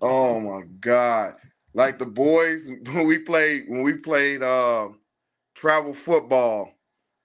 [0.00, 1.34] oh my god!
[1.74, 4.88] Like the boys when we played when we played uh,
[5.54, 6.72] travel football,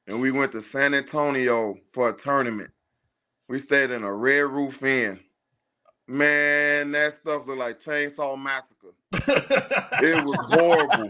[0.07, 2.71] and we went to San Antonio for a tournament
[3.47, 5.19] we stayed in a red roof inn.
[6.07, 8.93] Man, that stuff looked like Chainsaw Massacre.
[9.13, 11.09] it was horrible.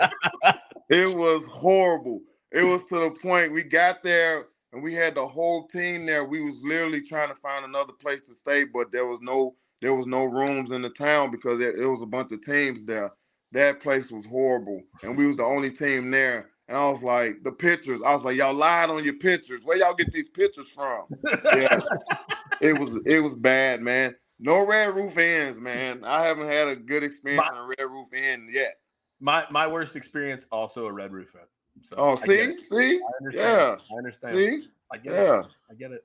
[0.90, 2.22] it was horrible.
[2.52, 6.26] It was to the point we got there and we had the whole team there.
[6.26, 9.94] We was literally trying to find another place to stay, but there was no there
[9.94, 13.12] was no rooms in the town because it, it was a bunch of teams there.
[13.52, 16.50] That place was horrible, and we was the only team there.
[16.70, 18.00] And I was like, the pictures.
[18.06, 19.62] I was like, y'all lied on your pictures.
[19.64, 21.06] Where y'all get these pictures from?
[21.56, 21.82] Yeah,
[22.64, 24.16] it was it was bad, man.
[24.40, 26.04] No red roof inns, man.
[26.04, 28.78] I haven't had a good experience my, on a red roof inn yet.
[29.20, 31.84] My my worst experience also a red roof inn.
[31.84, 34.38] So oh, see, see, I yeah, I understand.
[34.38, 35.40] See, I get yeah.
[35.40, 35.46] it.
[35.70, 36.04] I get it.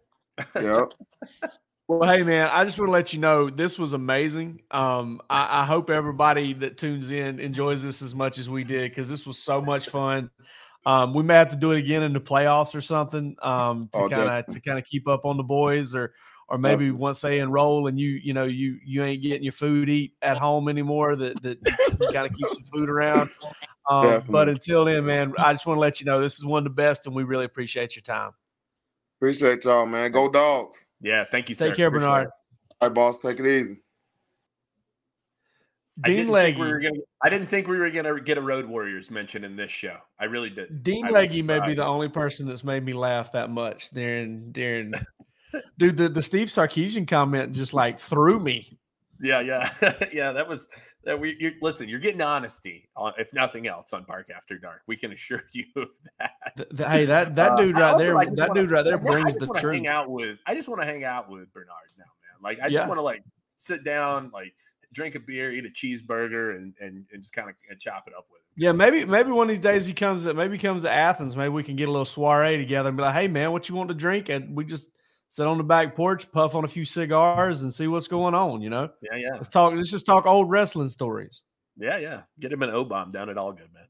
[0.56, 1.48] yeah.
[1.90, 4.60] Well, hey man, I just want to let you know this was amazing.
[4.70, 8.90] Um, I, I hope everybody that tunes in enjoys this as much as we did
[8.90, 10.30] because this was so much fun.
[10.84, 14.00] Um, we may have to do it again in the playoffs or something um, to
[14.00, 16.12] oh, kind of to kind of keep up on the boys, or
[16.48, 17.00] or maybe definitely.
[17.00, 20.38] once they enroll and you you know you you ain't getting your food eat at
[20.38, 21.58] home anymore, that that
[22.00, 23.30] you got to keep some food around.
[23.88, 26.58] Um, but until then, man, I just want to let you know this is one
[26.58, 28.32] of the best, and we really appreciate your time.
[29.18, 30.12] Appreciate y'all, man.
[30.12, 30.76] Go dogs.
[31.00, 31.54] Yeah, thank you.
[31.54, 31.74] Take sir.
[31.74, 32.26] care, Appreciate Bernard.
[32.26, 32.32] It.
[32.80, 33.18] All right, boss.
[33.18, 33.80] Take it easy.
[36.04, 36.60] Dean Leggy.
[36.60, 39.56] We gonna, I didn't think we were going to get a Road Warriors mention in
[39.56, 39.96] this show.
[40.20, 40.84] I really did.
[40.84, 44.94] Dean Leggy may be the only person that's made me laugh that much during during.
[45.78, 48.78] dude, the, the Steve Sarkisian comment just like threw me.
[49.20, 49.70] Yeah, yeah,
[50.12, 50.32] yeah.
[50.32, 50.68] That was
[51.04, 51.18] that.
[51.18, 51.88] We you, listen.
[51.88, 54.82] You're getting honesty on, if nothing else, on Bark After Dark.
[54.86, 55.88] We can assure you of
[56.20, 56.32] that.
[56.56, 58.14] The, the, hey, that that uh, dude uh, right there.
[58.36, 59.76] That wanna, dude right there brings the truth.
[59.76, 60.38] Hang out with.
[60.46, 62.42] I just want to hang out with Bernard now, man.
[62.42, 63.22] Like I just want to like
[63.56, 64.54] sit down, like
[64.92, 68.26] drink a beer, eat a cheeseburger, and and, and just kind of chop it up
[68.30, 68.44] with him.
[68.56, 70.26] Yeah, maybe maybe one of these days he comes.
[70.26, 71.36] Maybe he comes to Athens.
[71.36, 73.74] Maybe we can get a little soiree together and be like, "Hey, man, what you
[73.74, 74.90] want to drink?" And we just
[75.28, 78.60] sit on the back porch, puff on a few cigars, and see what's going on.
[78.60, 78.90] You know?
[79.02, 79.32] Yeah, yeah.
[79.34, 79.74] Let's talk.
[79.74, 81.42] Let's just talk old wrestling stories.
[81.76, 82.22] Yeah, yeah.
[82.40, 83.84] Get him an O bomb down at All Good, man.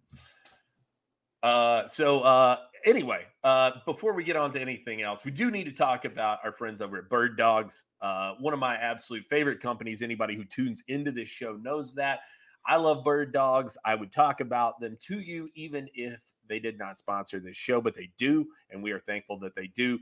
[1.43, 5.65] Uh, so uh, anyway, uh, before we get on to anything else, we do need
[5.65, 10.03] to talk about our friends over at Birddogs, uh, one of my absolute favorite companies.
[10.03, 12.21] Anybody who tunes into this show knows that.
[12.67, 13.77] I love Birddogs.
[13.85, 17.81] I would talk about them to you even if they did not sponsor this show,
[17.81, 19.99] but they do, and we are thankful that they do.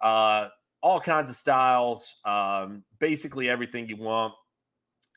[0.00, 0.48] Uh,
[0.86, 4.32] all kinds of styles, um, basically everything you want.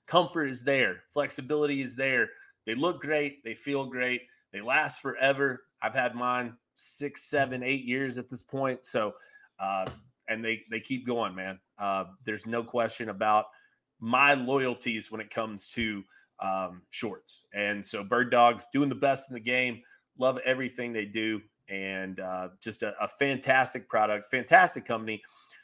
[0.08, 2.27] Comfort is there, flexibility is there.
[2.65, 5.62] They look great, they feel great, they last forever.
[5.84, 8.84] I've had mine six, seven, eight years at this point.
[8.84, 9.13] So,
[9.60, 9.86] uh,
[10.27, 11.60] and they they keep going, man.
[11.77, 13.45] Uh, there's no question about
[13.99, 16.03] my loyalties when it comes to
[16.39, 17.45] um, shorts.
[17.53, 19.84] And so, Birddogs doing the best in the game.
[20.17, 25.21] Love everything they do, and uh, just a, a fantastic product, fantastic company.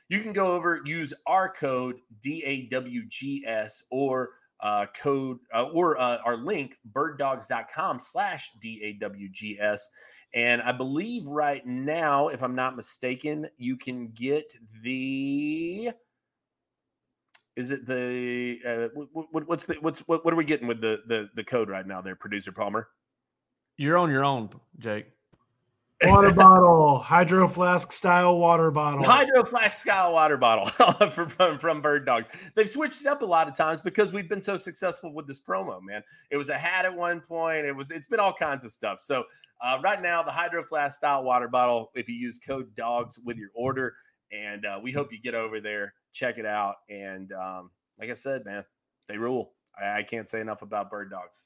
[0.10, 6.38] You can go over use our code DAWGS or uh, code uh, or uh, our
[6.38, 8.52] link birddogs.com slash
[9.00, 9.89] dawgs
[10.34, 15.91] and i believe right now if i'm not mistaken you can get the
[17.56, 21.02] is it the uh, what, what's the what's what, what are we getting with the
[21.08, 22.89] the the code right now there producer palmer?
[23.78, 25.08] You're on your own jake
[26.04, 29.04] water bottle, hydro flask style water bottle.
[29.04, 30.66] Hydro flask style water bottle
[31.10, 32.28] from, from Birddogs.
[32.56, 35.40] They've switched it up a lot of times because we've been so successful with this
[35.40, 36.04] promo, man.
[36.32, 37.66] It was a hat at one point.
[37.66, 39.02] It was it's been all kinds of stuff.
[39.02, 39.24] So
[39.62, 43.38] uh, right now, the hydro flask style water bottle, if you use code DAWGS with
[43.38, 43.96] your order,
[44.32, 46.76] and uh, we hope you get over there, check it out.
[46.90, 48.66] And um, like I said, man,
[49.08, 49.54] they rule.
[49.80, 51.46] I, I can't say enough about Birddogs.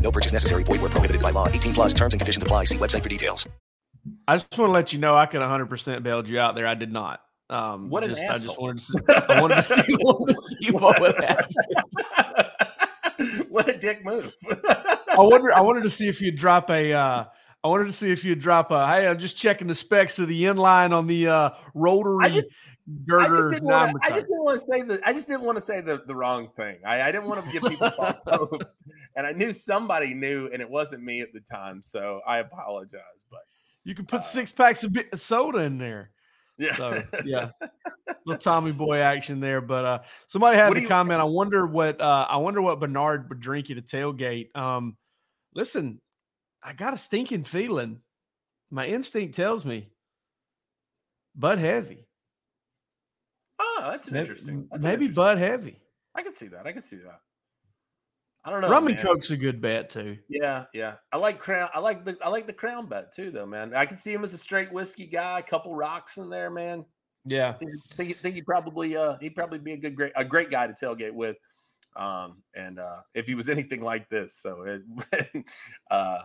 [0.00, 0.64] No purchase necessary.
[0.64, 1.46] Void where prohibited by law.
[1.48, 2.64] 18 plus terms and conditions apply.
[2.64, 3.48] See website for details.
[4.26, 6.66] I just want to let you know I could 100% bailed you out there.
[6.66, 7.20] I did not.
[7.50, 8.34] Um, what an just, asshole.
[8.34, 11.54] I just wanted to see, I wanted to see, wanted to see what would happen.
[13.48, 14.34] what a dick move.
[15.10, 15.52] I wonder.
[15.52, 16.92] I wanted to see if you'd drop a.
[16.92, 17.24] Uh,
[17.64, 18.86] I wanted to see if you'd drop a.
[18.86, 22.46] Hey, I'm just checking the specs of the inline on the uh, rotary I just,
[23.06, 23.24] girder.
[23.24, 25.00] I just, didn't wanna, I just didn't want to say the.
[25.04, 26.76] I just didn't want to say the, the wrong thing.
[26.86, 28.62] I, I didn't want to give people false hope,
[29.16, 31.82] and I knew somebody knew, and it wasn't me at the time.
[31.82, 33.00] So I apologize.
[33.30, 33.40] But
[33.84, 36.10] you can put uh, six packs of soda in there.
[36.58, 36.76] Yeah.
[36.76, 37.50] So yeah,
[38.26, 39.60] little Tommy boy action there.
[39.60, 41.20] But uh, somebody had to comment.
[41.20, 44.54] I wonder what uh, I wonder what Bernard would drink at a tailgate.
[44.54, 44.96] Um,
[45.54, 46.00] listen,
[46.62, 48.00] I got a stinking feeling.
[48.70, 49.88] My instinct tells me
[51.34, 52.06] Bud Heavy.
[53.58, 54.68] Oh, that's maybe, interesting.
[54.70, 55.14] That's maybe interesting.
[55.14, 55.80] Bud Heavy.
[56.14, 56.66] I can see that.
[56.66, 57.20] I can see that.
[58.44, 58.68] I don't know.
[58.68, 58.94] Rum man.
[58.94, 60.16] and Coke's a good bet too.
[60.28, 60.94] Yeah, yeah.
[61.12, 61.68] I like crown.
[61.74, 63.74] I like the I like the crown bet too, though, man.
[63.74, 65.40] I can see him as a straight whiskey guy.
[65.40, 66.84] A couple rocks in there, man.
[67.26, 67.52] Yeah, I
[67.96, 70.72] think, think, he'd probably uh he'd probably be a good great a great guy to
[70.72, 71.36] tailgate with.
[71.96, 75.44] Um, and uh if he was anything like this, so it,
[75.90, 76.20] uh,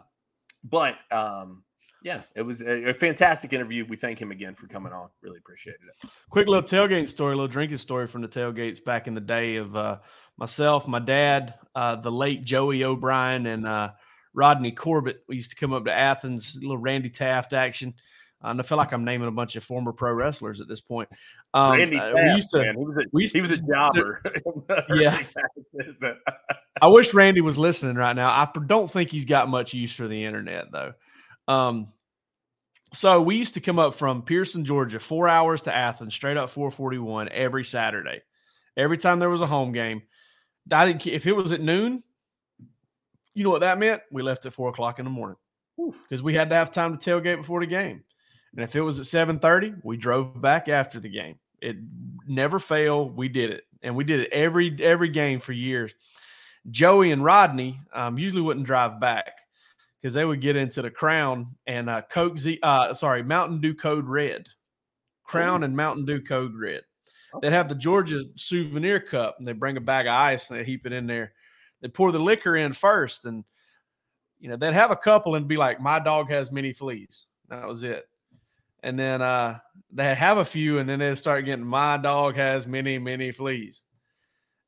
[0.63, 1.63] but um,
[2.06, 3.84] yeah, it was a, a, fantastic interview.
[3.84, 5.10] We thank him again for coming on.
[5.24, 6.10] Really appreciated it.
[6.30, 9.76] Quick little tailgate story, little drinking story from the tailgates back in the day of
[9.76, 9.98] uh
[10.38, 13.89] myself, my dad, uh, the late Joey O'Brien, and uh,
[14.36, 15.24] Rodney Corbett.
[15.28, 17.96] We used to come up to Athens, little Randy Taft action.
[18.44, 20.82] Uh, and I feel like I'm naming a bunch of former pro wrestlers at this
[20.82, 21.10] point.
[21.56, 23.58] Um, Randy Taft, we used to, man, he was a, we used he was a
[23.58, 24.22] jobber.
[24.94, 25.24] yeah.
[26.82, 28.30] I wish Randy was listening right now.
[28.30, 30.94] I don't think he's got much use for the internet though.
[31.48, 31.88] Um,
[32.95, 36.49] so we used to come up from Pearson, Georgia, four hours to Athens, straight up
[36.49, 38.21] 441 every Saturday.
[38.77, 40.03] Every time there was a home game,
[40.71, 41.05] I didn't.
[41.05, 42.03] If it was at noon,
[43.34, 44.01] you know what that meant?
[44.12, 45.38] We left at four o'clock in the morning
[45.77, 48.03] because we had to have time to tailgate before the game.
[48.53, 51.38] And if it was at seven thirty, we drove back after the game.
[51.62, 51.77] It
[52.27, 53.15] never failed.
[53.15, 55.93] We did it, and we did it every every game for years.
[56.71, 59.39] Joey and Rodney um, usually wouldn't drive back
[60.06, 62.60] because they would get into the Crown and uh, Coke Z.
[62.62, 64.48] Uh, sorry, Mountain Dew Code Red,
[65.24, 66.84] Crown and Mountain Dew Code Red.
[67.41, 70.63] They'd have the Georgia souvenir cup and they bring a bag of ice and they
[70.63, 71.34] heap it in there.
[71.82, 73.46] They pour the liquor in first, and
[74.39, 77.68] you know they'd have a couple and be like, "My dog has many fleas." That
[77.68, 78.08] was it.
[78.84, 79.58] And then uh,
[79.91, 83.82] they have a few, and then they start getting, "My dog has many, many fleas."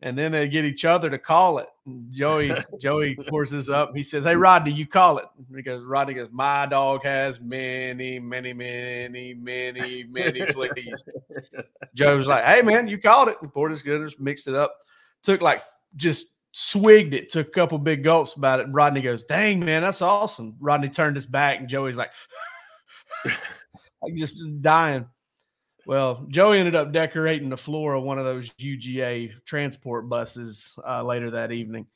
[0.02, 1.68] And then they get each other to call it.
[1.88, 3.96] And Joey, Joey pours this up.
[3.96, 8.54] He says, "Hey Rodney, you call it." Because Rodney goes, "My dog has many, many,
[8.54, 11.04] many, many, many fleas."
[11.96, 14.76] Joe was like, "Hey man, you called it." And poured his goodness, mixed it up,
[15.24, 15.62] took like
[15.96, 18.68] just swigged it, took a couple big gulps about it.
[18.68, 22.12] And Rodney goes, "Dang man, that's awesome." Rodney turned his back, and Joey's like,
[23.26, 25.08] "I'm just dying."
[25.88, 31.02] Well, Joey ended up decorating the floor of one of those UGA transport buses uh,
[31.02, 31.88] later that evening.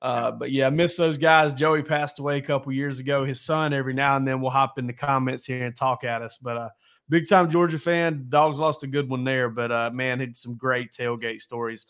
[0.00, 1.52] Uh, but yeah, I miss those guys.
[1.52, 3.22] Joey passed away a couple years ago.
[3.22, 6.22] His son, every now and then, will hop in the comments here and talk at
[6.22, 6.38] us.
[6.38, 6.70] But uh,
[7.10, 8.24] big time Georgia fan.
[8.30, 11.84] Dawgs lost a good one there, but uh, man, had some great tailgate stories.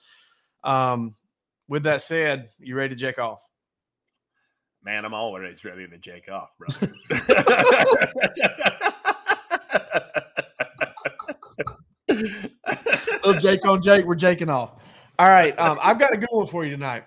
[0.65, 1.15] Um,
[1.69, 3.47] with that said, you ready to jack off?
[4.83, 6.93] Man, I'm always ready to jack off, brother.
[13.25, 14.73] Little Jake on Jake, we're jaking off.
[15.19, 17.05] All right, um, I've got a good one for you tonight.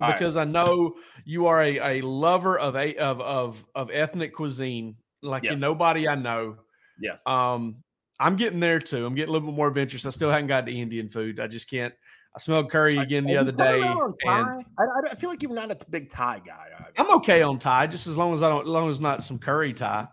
[0.00, 0.18] All right.
[0.18, 4.96] because I know you are a, a lover of a of of of ethnic cuisine,
[5.22, 5.60] like Yes.
[5.60, 6.56] nobody I know.
[7.00, 7.22] Yes.
[7.26, 7.76] Um,
[8.18, 9.06] I'm getting there too.
[9.06, 10.04] I'm getting a little bit more adventurous.
[10.04, 11.38] I still haven't got to Indian food.
[11.38, 11.94] I just can't.
[12.34, 15.70] I smelled curry again the other day, and I, I, I feel like you're not
[15.70, 16.66] a big Thai guy.
[16.80, 16.92] either.
[16.96, 19.38] I'm okay on Thai, just as long as I don't, as long as not some
[19.38, 20.08] curry Thai.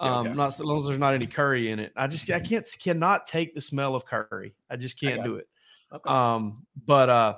[0.00, 0.34] Um, okay.
[0.34, 1.92] not as long as there's not any curry in it.
[1.94, 4.54] I just I can't cannot take the smell of curry.
[4.70, 5.48] I just can't got do it.
[5.92, 6.10] Okay.
[6.10, 7.36] Um, but uh,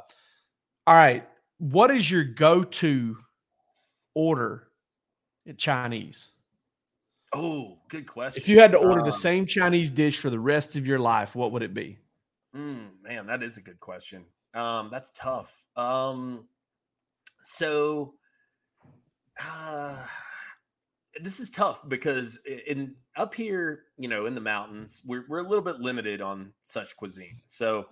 [0.86, 3.16] all right, what is your go-to
[4.14, 4.68] order
[5.44, 6.28] in Chinese?
[7.34, 8.40] oh, good question.
[8.40, 10.98] If you had to order the Um, same Chinese dish for the rest of your
[10.98, 11.98] life, what would it be?
[12.54, 14.24] Mm, man, that is a good question.
[14.54, 15.64] Um, that's tough.
[15.76, 16.46] Um,
[17.42, 18.14] so
[19.40, 19.96] uh,
[21.20, 25.48] this is tough because in up here, you know, in the mountains, we're we're a
[25.48, 27.40] little bit limited on such cuisine.
[27.46, 27.86] So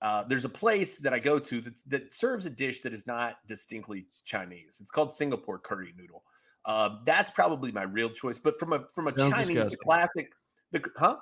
[0.00, 3.06] uh, there's a place that I go to that that serves a dish that is
[3.06, 4.78] not distinctly Chinese.
[4.80, 6.22] It's called Singapore curry noodle.
[6.64, 8.38] Uh, that's probably my real choice.
[8.38, 10.32] But from a from a Sounds Chinese, classic,
[10.70, 11.16] the huh?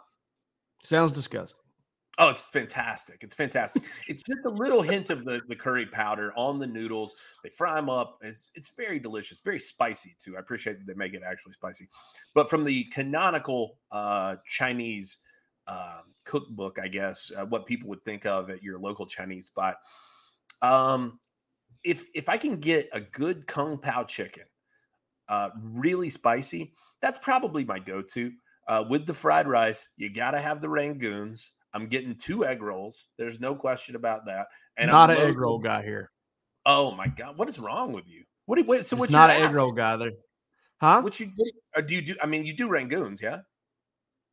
[0.83, 1.70] Sounds disgusting.
[2.23, 3.25] Oh, it's fantastic.
[3.25, 3.83] It's fantastic.
[4.07, 7.15] it's just a little hint of the, the curry powder on the noodles.
[7.43, 8.19] They fry them up.
[8.21, 10.37] It's it's very delicious, very spicy too.
[10.37, 11.89] I appreciate that they make it actually spicy.
[12.35, 15.17] But from the canonical uh, Chinese
[15.67, 19.77] um, cookbook, I guess, uh, what people would think of at your local Chinese spot.
[20.61, 21.19] Um,
[21.85, 24.45] if if I can get a good kung pao chicken,
[25.31, 28.31] uh, really spicy, that's probably my go-to.
[28.69, 31.49] Uh, with the fried rice, you got to have the rangoons.
[31.73, 33.07] I'm getting two egg rolls.
[33.17, 34.47] There's no question about that.
[34.77, 36.11] And not I'm an egg roll guy here.
[36.67, 38.25] Oh my god, what is wrong with you?
[38.47, 38.87] What do you wait?
[38.87, 40.11] So what's not an egg roll guy there.
[40.81, 41.03] Huh?
[41.03, 41.83] What you do?
[41.83, 42.17] Do you do?
[42.23, 43.41] I mean, you do rangoons, yeah?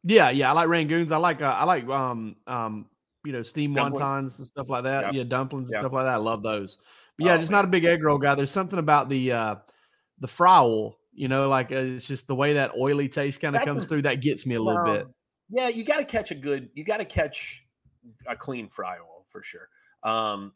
[0.04, 0.50] Yeah, yeah.
[0.50, 1.12] I like rangoons.
[1.12, 2.88] I like uh, I like um um
[3.26, 4.02] you know steamed Dumpling.
[4.02, 5.06] wontons and stuff like that.
[5.06, 5.14] Yep.
[5.14, 5.82] Yeah, dumplings and Yep.
[5.82, 6.14] stuff like that.
[6.14, 6.78] I love those.
[7.18, 8.36] But yeah, Oh, just not a big egg roll guy.
[8.36, 9.56] There's something about the uh
[10.20, 13.64] the frowel, you know, like uh, it's just the way that oily taste kind of
[13.64, 15.08] comes through that gets me a little Well, bit.
[15.50, 16.70] Yeah, you got to catch a good.
[16.74, 17.66] You got to catch
[18.26, 19.70] a clean fry oil for sure.
[20.04, 20.54] Um,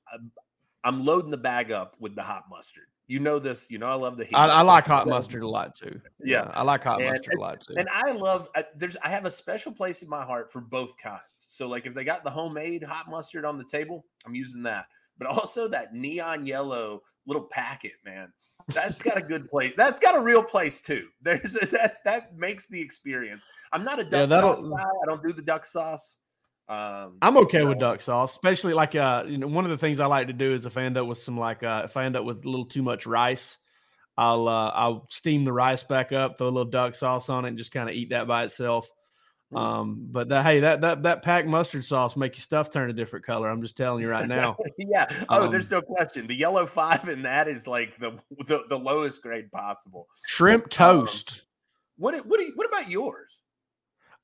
[0.83, 2.85] I'm, loading the bag up with the hot mustard.
[3.07, 3.67] You know this.
[3.69, 4.35] You know I love the heat.
[4.35, 5.99] I, I like hot mustard a lot too.
[6.23, 6.49] Yeah.
[6.53, 7.75] I like hot And- mustard a lot too.
[7.77, 10.95] And I love I, there's I have a special place in my heart for both
[10.97, 11.19] kinds.
[11.35, 14.85] So like if they got the homemade hot mustard on the table, I'm using that.
[15.17, 18.31] But also that neon yellow little packet, man.
[18.69, 19.73] That's got a good place.
[19.75, 21.07] That's got a real place too.
[21.21, 23.45] There's a, that that makes the experience.
[23.73, 24.83] I'm not a duck that'll- sauce guy.
[24.83, 26.17] I don't do the duck sauce.
[26.69, 29.99] Um, I'm okay with duck sauce, especially like uh, you know, one of the things
[29.99, 32.05] I like to do is if I end up with some like uh, if I
[32.05, 33.57] end up with a little too much rice,
[34.17, 37.49] I'll uh, I'll steam the rice back up, throw a little duck sauce on it,
[37.49, 38.89] and just kind of eat that by itself.
[39.53, 42.93] Um, but that hey, that that that packed mustard sauce make your stuff turn a
[42.93, 43.49] different color.
[43.49, 44.57] I'm just telling you right now.
[44.77, 45.07] yeah.
[45.29, 46.25] Oh, Um, there's no question.
[46.27, 50.07] The yellow five and that is like the, the the lowest grade possible.
[50.25, 51.41] Shrimp Um, toast.
[51.97, 53.39] What what do you, what about yours?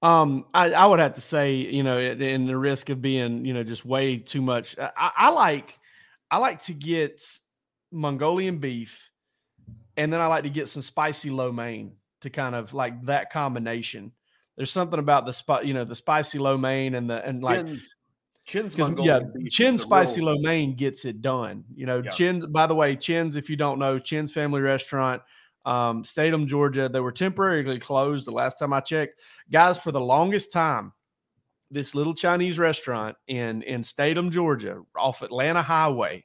[0.02, 3.44] Um, I, I would have to say, you know, in in the risk of being,
[3.46, 4.78] you know, just way too much.
[4.80, 5.78] I- I like,
[6.30, 7.22] I like to get
[7.92, 9.10] Mongolian beef,
[9.98, 13.32] and then I like to get some spicy lo mein to kind of like that
[13.32, 14.12] combination.
[14.58, 17.66] There's something about the spot, you know, the spicy lo mein and the and like
[17.66, 17.82] Chin-
[18.46, 21.64] Chin's yeah, Chin spicy real- lo mein gets it done.
[21.76, 22.12] You know, Yeah.
[22.12, 22.52] Chin.
[22.52, 23.36] By the way, Chin's.
[23.36, 25.22] If you don't know, Chin's Family Restaurant,
[25.66, 26.90] um, Statham, Georgia.
[26.90, 29.20] They were temporarily closed the last time I checked.
[29.52, 30.94] Guys, for the longest time,
[31.70, 36.24] this little Chinese restaurant in in Statham, Georgia, off Atlanta Highway,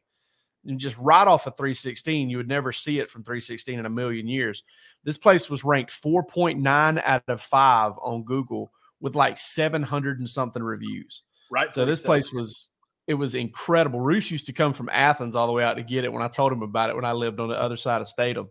[0.76, 2.30] just right off of 316.
[2.30, 4.62] You would never see it from 316 in a million years.
[5.04, 10.62] This place was ranked 4.9 out of five on Google with like 700 and something
[10.62, 11.22] reviews.
[11.50, 11.72] right.
[11.72, 12.72] So this place was
[13.08, 14.00] it was incredible.
[14.00, 16.28] Roos used to come from Athens all the way out to get it when I
[16.28, 18.48] told him about it when I lived on the other side of Statham.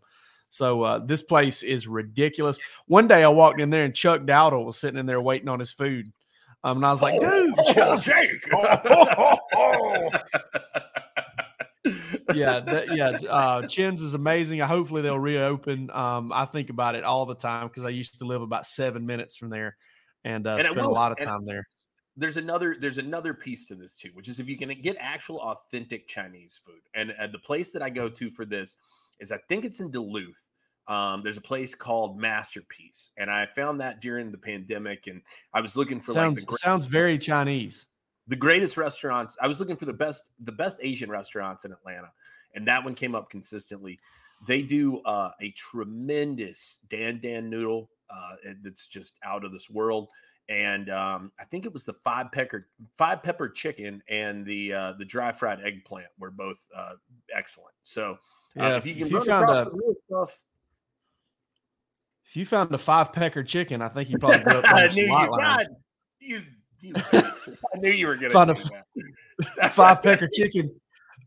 [0.49, 2.59] So uh, this place is ridiculous.
[2.88, 5.59] One day I walked in there and Chuck Dowdle was sitting in there waiting on
[5.59, 6.12] his food.
[6.66, 8.01] Um, and I was like, dude, Chuck.
[8.01, 8.45] Jake.
[12.36, 13.17] yeah, that, yeah.
[13.29, 14.61] Uh, Chin's is amazing.
[14.61, 15.89] I hopefully they'll reopen.
[15.91, 19.05] Um, I think about it all the time because I used to live about seven
[19.05, 19.77] minutes from there,
[20.23, 21.65] and, uh, And spent a lot of time there.
[22.17, 25.39] there's another there's another piece to this too, which is if you can get actual
[25.39, 28.75] authentic Chinese food, and uh, the place that I go to for this
[29.19, 30.41] is I think it's in Duluth.
[30.88, 35.21] Um, there's a place called Masterpiece, and I found that during the pandemic, and
[35.53, 37.86] I was looking for Sounds like the, gre- sounds very Chinese.
[38.27, 39.38] the greatest restaurants.
[39.41, 42.11] I was looking for the best the best Asian restaurants in Atlanta,
[42.53, 43.99] and that one came up consistently.
[44.47, 50.09] They do uh, a tremendous Dan Dan noodle uh, that's just out of this world.
[50.49, 54.93] And um, I think it was the five pepper five pepper chicken and the uh,
[54.97, 56.93] the dry fried eggplant were both uh,
[57.33, 57.73] excellent.
[57.83, 58.13] So
[58.59, 59.71] uh, Yeah, if you can if you found a-
[60.07, 60.37] stuff,
[62.25, 65.03] If you found a five pecker chicken, I think you probably grew up I knew
[65.03, 65.09] you.
[65.09, 65.67] God,
[66.19, 66.41] you,
[66.79, 66.93] you.
[67.13, 69.71] I knew you were gonna find a that.
[69.73, 70.73] five pecker chicken.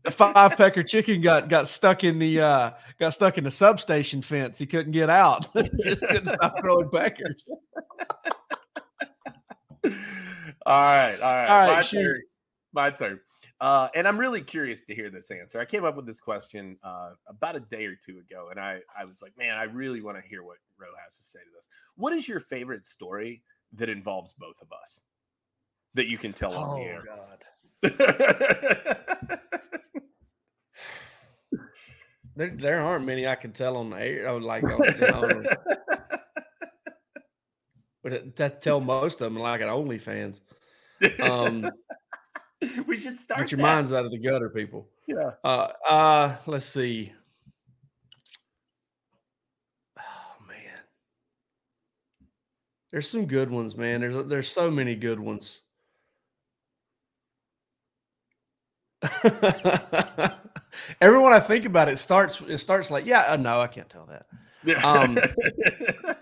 [0.05, 4.21] The five pecker chicken got got stuck in the uh got stuck in the substation
[4.21, 4.59] fence.
[4.59, 5.47] He couldn't get out.
[5.83, 7.49] Just couldn't stop growing peckers.
[9.83, 9.91] all
[10.65, 12.03] right, all right, All right, my shoot.
[12.03, 12.21] turn.
[12.73, 13.19] My turn.
[13.61, 15.59] Uh, and I'm really curious to hear this answer.
[15.59, 18.81] I came up with this question uh, about a day or two ago, and I
[18.97, 21.49] I was like, man, I really want to hear what Ro has to say to
[21.55, 21.67] this.
[21.95, 23.41] What is your favorite story
[23.73, 25.01] that involves both of us
[25.93, 27.03] that you can tell on the air?
[27.07, 27.43] God.
[32.35, 34.27] There, there aren't many I can tell on the air.
[34.27, 35.43] Oh, like, on, you know,
[38.03, 40.41] but that tell most of them like at OnlyFans.
[41.21, 41.71] Um,
[42.87, 43.41] we should start.
[43.41, 43.63] get your that.
[43.63, 44.89] minds out of the gutter, people.
[45.07, 45.31] Yeah.
[45.43, 47.13] Uh, uh, let's see.
[49.97, 50.57] Oh man,
[52.91, 54.01] there's some good ones, man.
[54.01, 55.61] There's there's so many good ones.
[61.01, 64.05] Everyone I think about it starts it starts like yeah uh, no I can't tell
[64.07, 64.25] that.
[64.63, 64.81] Yeah.
[64.85, 65.17] Um,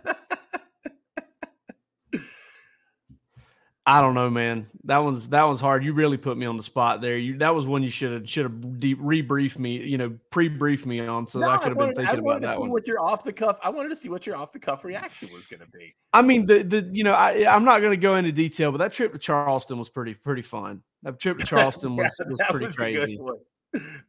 [3.86, 4.66] I don't know, man.
[4.86, 5.84] That one's that one's hard.
[5.84, 7.18] You really put me on the spot there.
[7.18, 10.86] You that was one you should have should have de- rebriefed me, you know, pre-briefed
[10.86, 12.60] me on, so that I could have been thinking I wanted about to that see
[12.60, 12.70] one.
[12.72, 13.58] What your off the cuff?
[13.62, 15.94] I wanted to see what your off the cuff reaction was going to be.
[16.14, 18.78] I mean, the the you know, I I'm not going to go into detail, but
[18.78, 20.82] that trip to Charleston was pretty pretty fun.
[21.02, 23.18] That trip to Charleston was was pretty was crazy.
[23.20, 23.36] one.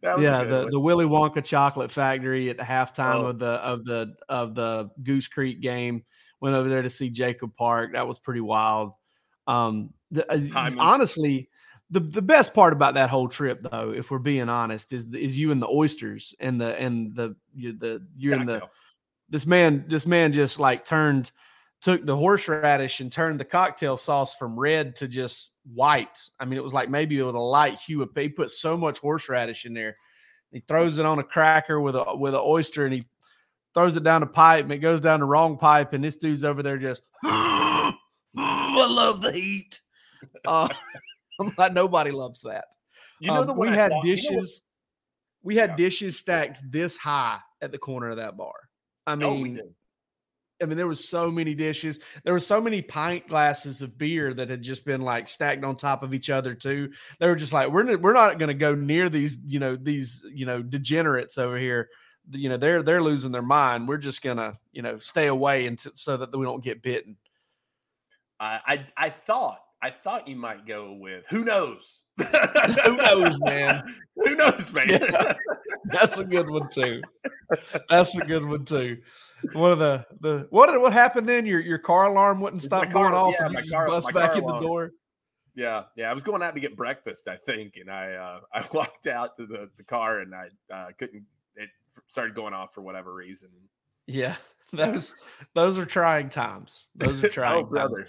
[0.02, 0.70] That was Yeah, the one.
[0.70, 3.26] the Willy Wonka chocolate factory at the halftime Oh.
[3.26, 6.04] of the of the of the Goose Creek game.
[6.40, 7.94] Went over there to see Jacob Park.
[7.94, 8.92] That was pretty wild.
[9.46, 11.48] Um, the, uh, honestly,
[11.90, 15.38] the the best part about that whole trip, though, if we're being honest, is is
[15.38, 18.62] you and the oysters and the and the you the you and the
[19.28, 21.30] this man this man just like turned
[21.80, 26.18] took the horseradish and turned the cocktail sauce from red to just white.
[26.40, 28.98] I mean, it was like maybe with a light hue of he put so much
[29.00, 29.96] horseradish in there.
[30.50, 33.02] He throws it on a cracker with a with an oyster and he
[33.74, 36.44] throws it down the pipe and it goes down the wrong pipe and this dude's
[36.44, 37.02] over there just
[38.94, 39.80] love the heat.
[40.46, 40.68] Uh,
[41.38, 42.64] I'm like nobody loves that.
[43.20, 44.62] You know Um, the we I had thought- you know dishes.
[45.42, 45.76] we had Yeah.
[45.76, 48.54] dishes stacked this high at the corner of that bar.
[49.06, 49.60] I Oh, mean.
[50.62, 51.98] I mean, there was so many dishes.
[52.22, 55.76] There were so many pint glasses of beer that had just been like stacked on
[55.76, 56.90] top of each other too.
[57.18, 60.24] They were just like, we're we're not going to go near these, you know, these
[60.32, 61.90] you know degenerates over here.
[62.30, 63.88] You know, they're they're losing their mind.
[63.88, 67.16] We're just gonna you know stay away until so that we don't get bitten.
[68.40, 72.00] I, I I thought I thought you might go with who knows.
[72.84, 73.82] Who knows, man?
[74.14, 74.86] Who knows, man?
[74.88, 75.32] Yeah.
[75.86, 77.02] That's a good one too.
[77.88, 78.98] That's a good one too.
[79.52, 81.44] One of the the what what happened then?
[81.44, 83.88] Your your car alarm wouldn't stop car- going off, yeah, and my you just car-
[83.88, 84.92] bust back in the door.
[85.54, 86.10] Yeah, yeah.
[86.10, 89.36] I was going out to get breakfast, I think, and I uh, I walked out
[89.36, 91.24] to the, the car and I uh, couldn't.
[91.56, 91.68] It
[92.08, 93.50] started going off for whatever reason.
[94.06, 94.36] Yeah,
[94.72, 95.14] those
[95.54, 96.84] those are trying times.
[96.94, 97.70] Those are trying oh, times.
[97.70, 98.06] brother.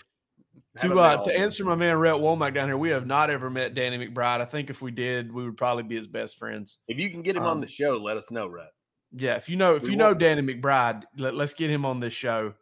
[0.80, 3.76] To uh, to answer my man Rhett Womack down here, we have not ever met
[3.76, 4.42] Danny McBride.
[4.42, 6.80] I think if we did, we would probably be his best friends.
[6.88, 8.74] If you can get him on Um, the show, let us know, Rhett.
[9.14, 12.02] Yeah, if you know if We you know Danny McBride, let, us get him on
[12.02, 12.54] this show.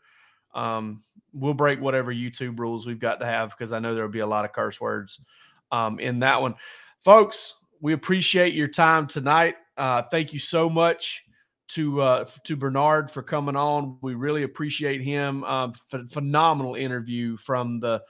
[0.54, 1.02] Um,
[1.34, 4.28] we'll break whatever YouTube rules we've got to have because I know there'll be a
[4.28, 5.20] lot of curse words
[5.72, 6.54] um, in that one,
[7.04, 7.56] folks.
[7.82, 9.56] We appreciate your time tonight.
[9.76, 11.24] Uh, thank you so much
[11.74, 13.98] to uh, to Bernard for coming on.
[14.02, 15.44] We really appreciate him.
[15.44, 18.04] Um, ph- phenomenal interview from the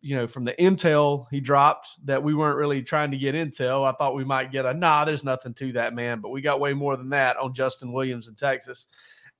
[0.00, 3.90] you know, from the intel he dropped that we weren't really trying to get intel.
[3.90, 6.20] I thought we might get a nah, there's nothing to that, man.
[6.20, 8.86] But we got way more than that on Justin Williams in Texas.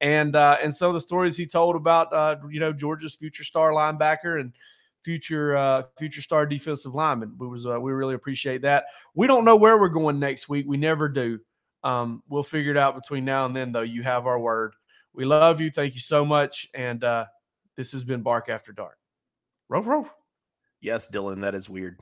[0.00, 3.44] And uh, and some of the stories he told about uh, you know, Georgia's future
[3.44, 4.52] star linebacker and
[5.02, 7.34] future uh future star defensive lineman.
[7.38, 8.86] We was uh, we really appreciate that.
[9.14, 10.64] We don't know where we're going next week.
[10.66, 11.40] We never do.
[11.84, 13.82] Um, we'll figure it out between now and then, though.
[13.82, 14.72] You have our word.
[15.12, 15.70] We love you.
[15.70, 16.66] Thank you so much.
[16.74, 17.26] And uh,
[17.76, 18.98] this has been Bark After Dark.
[19.68, 20.10] Row, row.
[20.80, 21.98] Yes, Dylan, that is weird.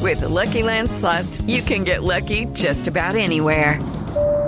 [0.00, 3.80] With the Lucky Land slots, you can get lucky just about anywhere.